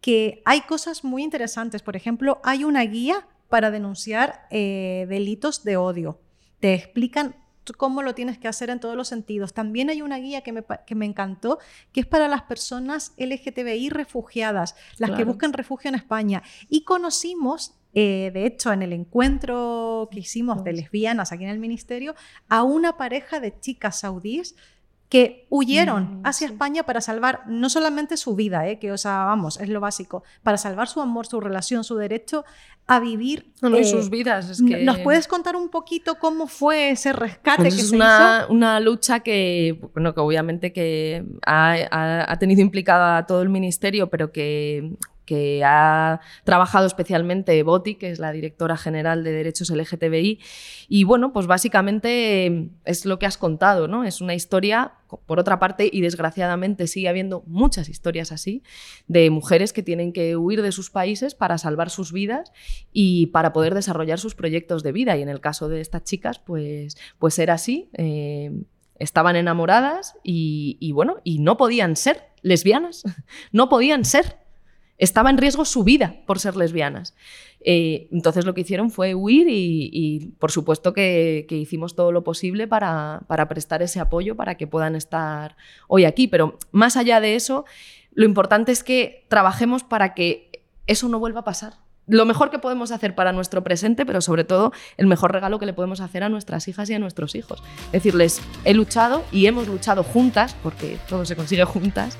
que 0.00 0.42
hay 0.44 0.60
cosas 0.60 1.02
muy 1.02 1.24
interesantes. 1.24 1.82
Por 1.82 1.96
ejemplo, 1.96 2.40
hay 2.44 2.62
una 2.62 2.82
guía 2.82 3.26
para 3.50 3.70
denunciar 3.70 4.46
eh, 4.50 5.04
delitos 5.10 5.64
de 5.64 5.76
odio. 5.76 6.20
Te 6.60 6.72
explican 6.72 7.36
cómo 7.76 8.02
lo 8.02 8.14
tienes 8.14 8.38
que 8.38 8.48
hacer 8.48 8.70
en 8.70 8.80
todos 8.80 8.96
los 8.96 9.08
sentidos. 9.08 9.52
También 9.52 9.90
hay 9.90 10.02
una 10.02 10.18
guía 10.18 10.42
que 10.42 10.52
me, 10.52 10.64
que 10.86 10.94
me 10.94 11.06
encantó, 11.06 11.58
que 11.92 12.00
es 12.00 12.06
para 12.06 12.28
las 12.28 12.42
personas 12.42 13.12
LGTBI 13.18 13.90
refugiadas, 13.90 14.74
las 14.98 15.10
que 15.12 15.24
buscan 15.24 15.52
refugio 15.52 15.88
en 15.88 15.94
España. 15.94 16.42
Y 16.68 16.84
conocimos, 16.84 17.74
eh, 17.92 18.30
de 18.32 18.46
hecho, 18.46 18.72
en 18.72 18.82
el 18.82 18.92
encuentro 18.92 20.08
que 20.10 20.20
hicimos 20.20 20.64
de 20.64 20.72
lesbianas 20.72 21.32
aquí 21.32 21.44
en 21.44 21.50
el 21.50 21.58
ministerio, 21.58 22.14
a 22.48 22.62
una 22.62 22.96
pareja 22.96 23.40
de 23.40 23.58
chicas 23.58 24.00
saudíes 24.00 24.56
que 25.10 25.46
huyeron 25.50 26.20
mm, 26.20 26.22
hacia 26.24 26.46
España 26.46 26.84
para 26.84 27.00
salvar 27.00 27.42
no 27.48 27.68
solamente 27.68 28.16
su 28.16 28.36
vida, 28.36 28.68
¿eh? 28.68 28.78
que 28.78 28.92
o 28.92 28.96
sea, 28.96 29.24
vamos, 29.24 29.60
es 29.60 29.68
lo 29.68 29.80
básico, 29.80 30.22
para 30.44 30.56
salvar 30.56 30.86
su 30.86 31.00
amor, 31.00 31.26
su 31.26 31.40
relación, 31.40 31.82
su 31.82 31.96
derecho 31.96 32.44
a 32.86 33.00
vivir 33.00 33.52
no, 33.60 33.76
eh, 33.76 33.84
sus 33.84 34.08
vidas. 34.08 34.60
¿Nos 34.60 34.98
puedes 35.00 35.26
contar 35.26 35.56
un 35.56 35.68
poquito 35.68 36.14
cómo 36.18 36.46
fue 36.46 36.90
ese 36.90 37.12
rescate 37.12 37.62
pues 37.62 37.74
que 37.74 37.80
es 37.82 37.90
se 37.90 37.96
una, 37.96 38.46
una 38.48 38.78
lucha 38.78 39.20
que, 39.20 39.80
bueno, 39.94 40.14
que 40.14 40.20
obviamente 40.20 40.72
que 40.72 41.24
ha, 41.44 42.26
ha 42.30 42.38
tenido 42.38 42.60
implicada 42.60 43.18
a 43.18 43.26
todo 43.26 43.42
el 43.42 43.48
ministerio, 43.48 44.10
pero 44.10 44.30
que 44.30 44.96
que 45.30 45.62
ha 45.64 46.18
trabajado 46.42 46.88
especialmente 46.88 47.62
Boti, 47.62 47.94
que 47.94 48.10
es 48.10 48.18
la 48.18 48.32
directora 48.32 48.76
general 48.76 49.22
de 49.22 49.30
Derechos 49.30 49.70
LGTBI. 49.70 50.40
Y 50.88 51.04
bueno, 51.04 51.32
pues 51.32 51.46
básicamente 51.46 52.46
em, 52.46 52.70
es 52.84 53.06
lo 53.06 53.20
que 53.20 53.26
has 53.26 53.38
contado, 53.38 53.86
¿no? 53.86 54.02
Es 54.02 54.20
una 54.20 54.34
historia, 54.34 54.94
por 55.26 55.38
otra 55.38 55.60
parte, 55.60 55.88
y 55.92 56.00
desgraciadamente 56.00 56.88
sigue 56.88 57.08
habiendo 57.08 57.44
muchas 57.46 57.88
historias 57.88 58.32
así, 58.32 58.64
de 59.06 59.30
mujeres 59.30 59.72
que 59.72 59.84
tienen 59.84 60.12
que 60.12 60.36
huir 60.36 60.62
de 60.62 60.72
sus 60.72 60.90
países 60.90 61.36
para 61.36 61.58
salvar 61.58 61.90
sus 61.90 62.10
vidas 62.10 62.50
y 62.92 63.26
para 63.26 63.52
poder 63.52 63.76
desarrollar 63.76 64.18
sus 64.18 64.34
proyectos 64.34 64.82
de 64.82 64.90
vida. 64.90 65.16
Y 65.16 65.22
en 65.22 65.28
el 65.28 65.40
caso 65.40 65.68
de 65.68 65.80
estas 65.80 66.02
chicas, 66.02 66.40
pues, 66.40 66.96
pues 67.20 67.38
era 67.38 67.54
así. 67.54 67.88
Em, 67.92 68.64
estaban 68.98 69.36
enamoradas 69.36 70.16
y, 70.24 70.76
y, 70.80 70.90
bueno, 70.90 71.18
y 71.22 71.38
no 71.38 71.56
podían 71.56 71.94
ser 71.94 72.30
lesbianas, 72.42 73.04
no 73.52 73.68
podían 73.68 74.04
ser 74.04 74.39
estaba 75.00 75.30
en 75.30 75.38
riesgo 75.38 75.64
su 75.64 75.82
vida 75.82 76.16
por 76.26 76.38
ser 76.38 76.56
lesbianas. 76.56 77.14
Eh, 77.62 78.08
entonces 78.12 78.44
lo 78.44 78.54
que 78.54 78.60
hicieron 78.60 78.90
fue 78.90 79.14
huir 79.14 79.46
y, 79.48 80.34
por 80.38 80.52
supuesto 80.52 80.92
que, 80.92 81.46
hicimos 81.50 81.96
todo 81.96 82.12
lo 82.12 82.22
posible 82.22 82.68
para, 82.68 83.26
prestar 83.48 83.82
ese 83.82 83.98
apoyo 83.98 84.36
para 84.36 84.56
que 84.56 84.66
puedan 84.66 84.94
estar 84.94 85.56
hoy 85.88 86.04
aquí. 86.04 86.28
Pero 86.28 86.58
más 86.70 86.96
allá 86.96 87.20
de 87.20 87.34
eso, 87.34 87.64
lo 88.12 88.24
importante 88.24 88.72
es 88.72 88.84
que 88.84 89.26
trabajemos 89.28 89.82
para 89.82 90.14
que 90.14 90.64
eso 90.86 91.08
no 91.08 91.18
vuelva 91.18 91.40
a 91.40 91.44
pasar. 91.44 91.74
Lo 92.06 92.26
mejor 92.26 92.50
que 92.50 92.58
podemos 92.58 92.90
hacer 92.90 93.14
para 93.14 93.32
nuestro 93.32 93.62
presente, 93.62 94.04
pero 94.04 94.20
sobre 94.20 94.44
todo 94.44 94.72
el 94.96 95.06
mejor 95.06 95.32
regalo 95.32 95.58
que 95.58 95.66
le 95.66 95.72
podemos 95.72 96.00
hacer 96.00 96.24
a 96.24 96.28
nuestras 96.28 96.66
hijas 96.66 96.90
y 96.90 96.94
a 96.94 96.98
nuestros 96.98 97.34
hijos. 97.36 97.62
Decirles, 97.92 98.42
he 98.64 98.74
luchado 98.74 99.22
y 99.30 99.46
hemos 99.46 99.68
luchado 99.68 100.02
juntas, 100.02 100.56
porque 100.62 100.98
todo 101.08 101.24
se 101.24 101.36
consigue 101.36 101.64
juntas, 101.64 102.18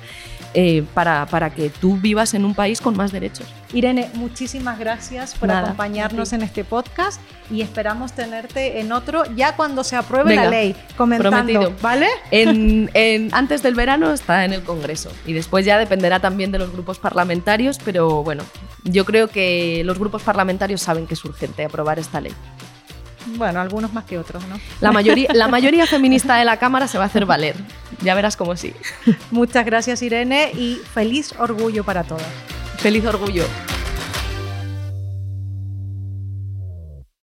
eh, 0.53 0.83
para, 0.93 1.25
para, 1.27 1.49
que 1.49 1.69
tú 1.69 1.97
vivas 1.97 2.33
en 2.33 2.45
un 2.45 2.53
país 2.53 2.81
con 2.81 2.95
más 2.97 3.11
derechos. 3.11 3.47
Irene, 3.73 4.09
muchísimas 4.15 4.77
gracias 4.77 5.33
por 5.35 5.49
acompañarnos 5.49 6.33
en 6.33 6.41
este 6.41 6.63
podcast 6.63 7.21
y 7.49 7.61
esperamos 7.61 8.13
tenerte 8.13 8.79
en 8.79 8.91
otro 8.91 9.23
ya 9.35 9.55
cuando 9.55 9.83
se 9.83 9.95
apruebe 9.95 10.35
la 10.35 10.49
ley, 10.49 10.75
comentando, 10.97 11.73
¿vale? 11.81 12.07
En, 12.31 13.29
antes 13.33 13.63
del 13.63 13.75
verano 13.75 14.11
está 14.11 14.45
en 14.45 14.53
el 14.53 14.63
Congreso 14.63 15.11
y 15.25 15.33
después 15.33 15.65
ya 15.65 15.77
dependerá 15.77 16.19
también 16.19 16.51
de 16.51 16.59
los 16.59 16.71
grupos 16.71 16.99
parlamentarios, 16.99 17.79
pero 17.83 18.23
bueno, 18.23 18.43
yo 18.83 19.05
creo 19.05 19.27
que 19.27 19.83
los 19.85 19.99
grupos 19.99 20.23
parlamentarios 20.23 20.81
saben 20.81 21.07
que 21.07 21.13
es 21.13 21.25
urgente 21.25 21.63
aprobar 21.63 21.99
esta 21.99 22.21
ley. 22.21 22.33
Bueno, 23.25 23.61
algunos 23.61 23.93
más 23.93 24.05
que 24.05 24.17
otros, 24.17 24.45
¿no? 24.47 24.59
La 24.79 24.91
mayoría, 24.91 25.29
la 25.33 25.47
mayoría 25.47 25.85
feminista 25.85 26.35
de 26.35 26.45
la 26.45 26.57
Cámara 26.57 26.87
se 26.87 26.97
va 26.97 27.05
a 27.05 27.07
hacer 27.07 27.25
valer. 27.25 27.55
Ya 28.01 28.15
verás 28.15 28.35
cómo 28.35 28.55
sí. 28.55 28.73
Muchas 29.31 29.65
gracias, 29.65 30.01
Irene, 30.01 30.51
y 30.53 30.79
feliz 30.93 31.33
orgullo 31.37 31.83
para 31.83 32.03
todas. 32.03 32.27
Feliz 32.77 33.05
orgullo. 33.05 33.45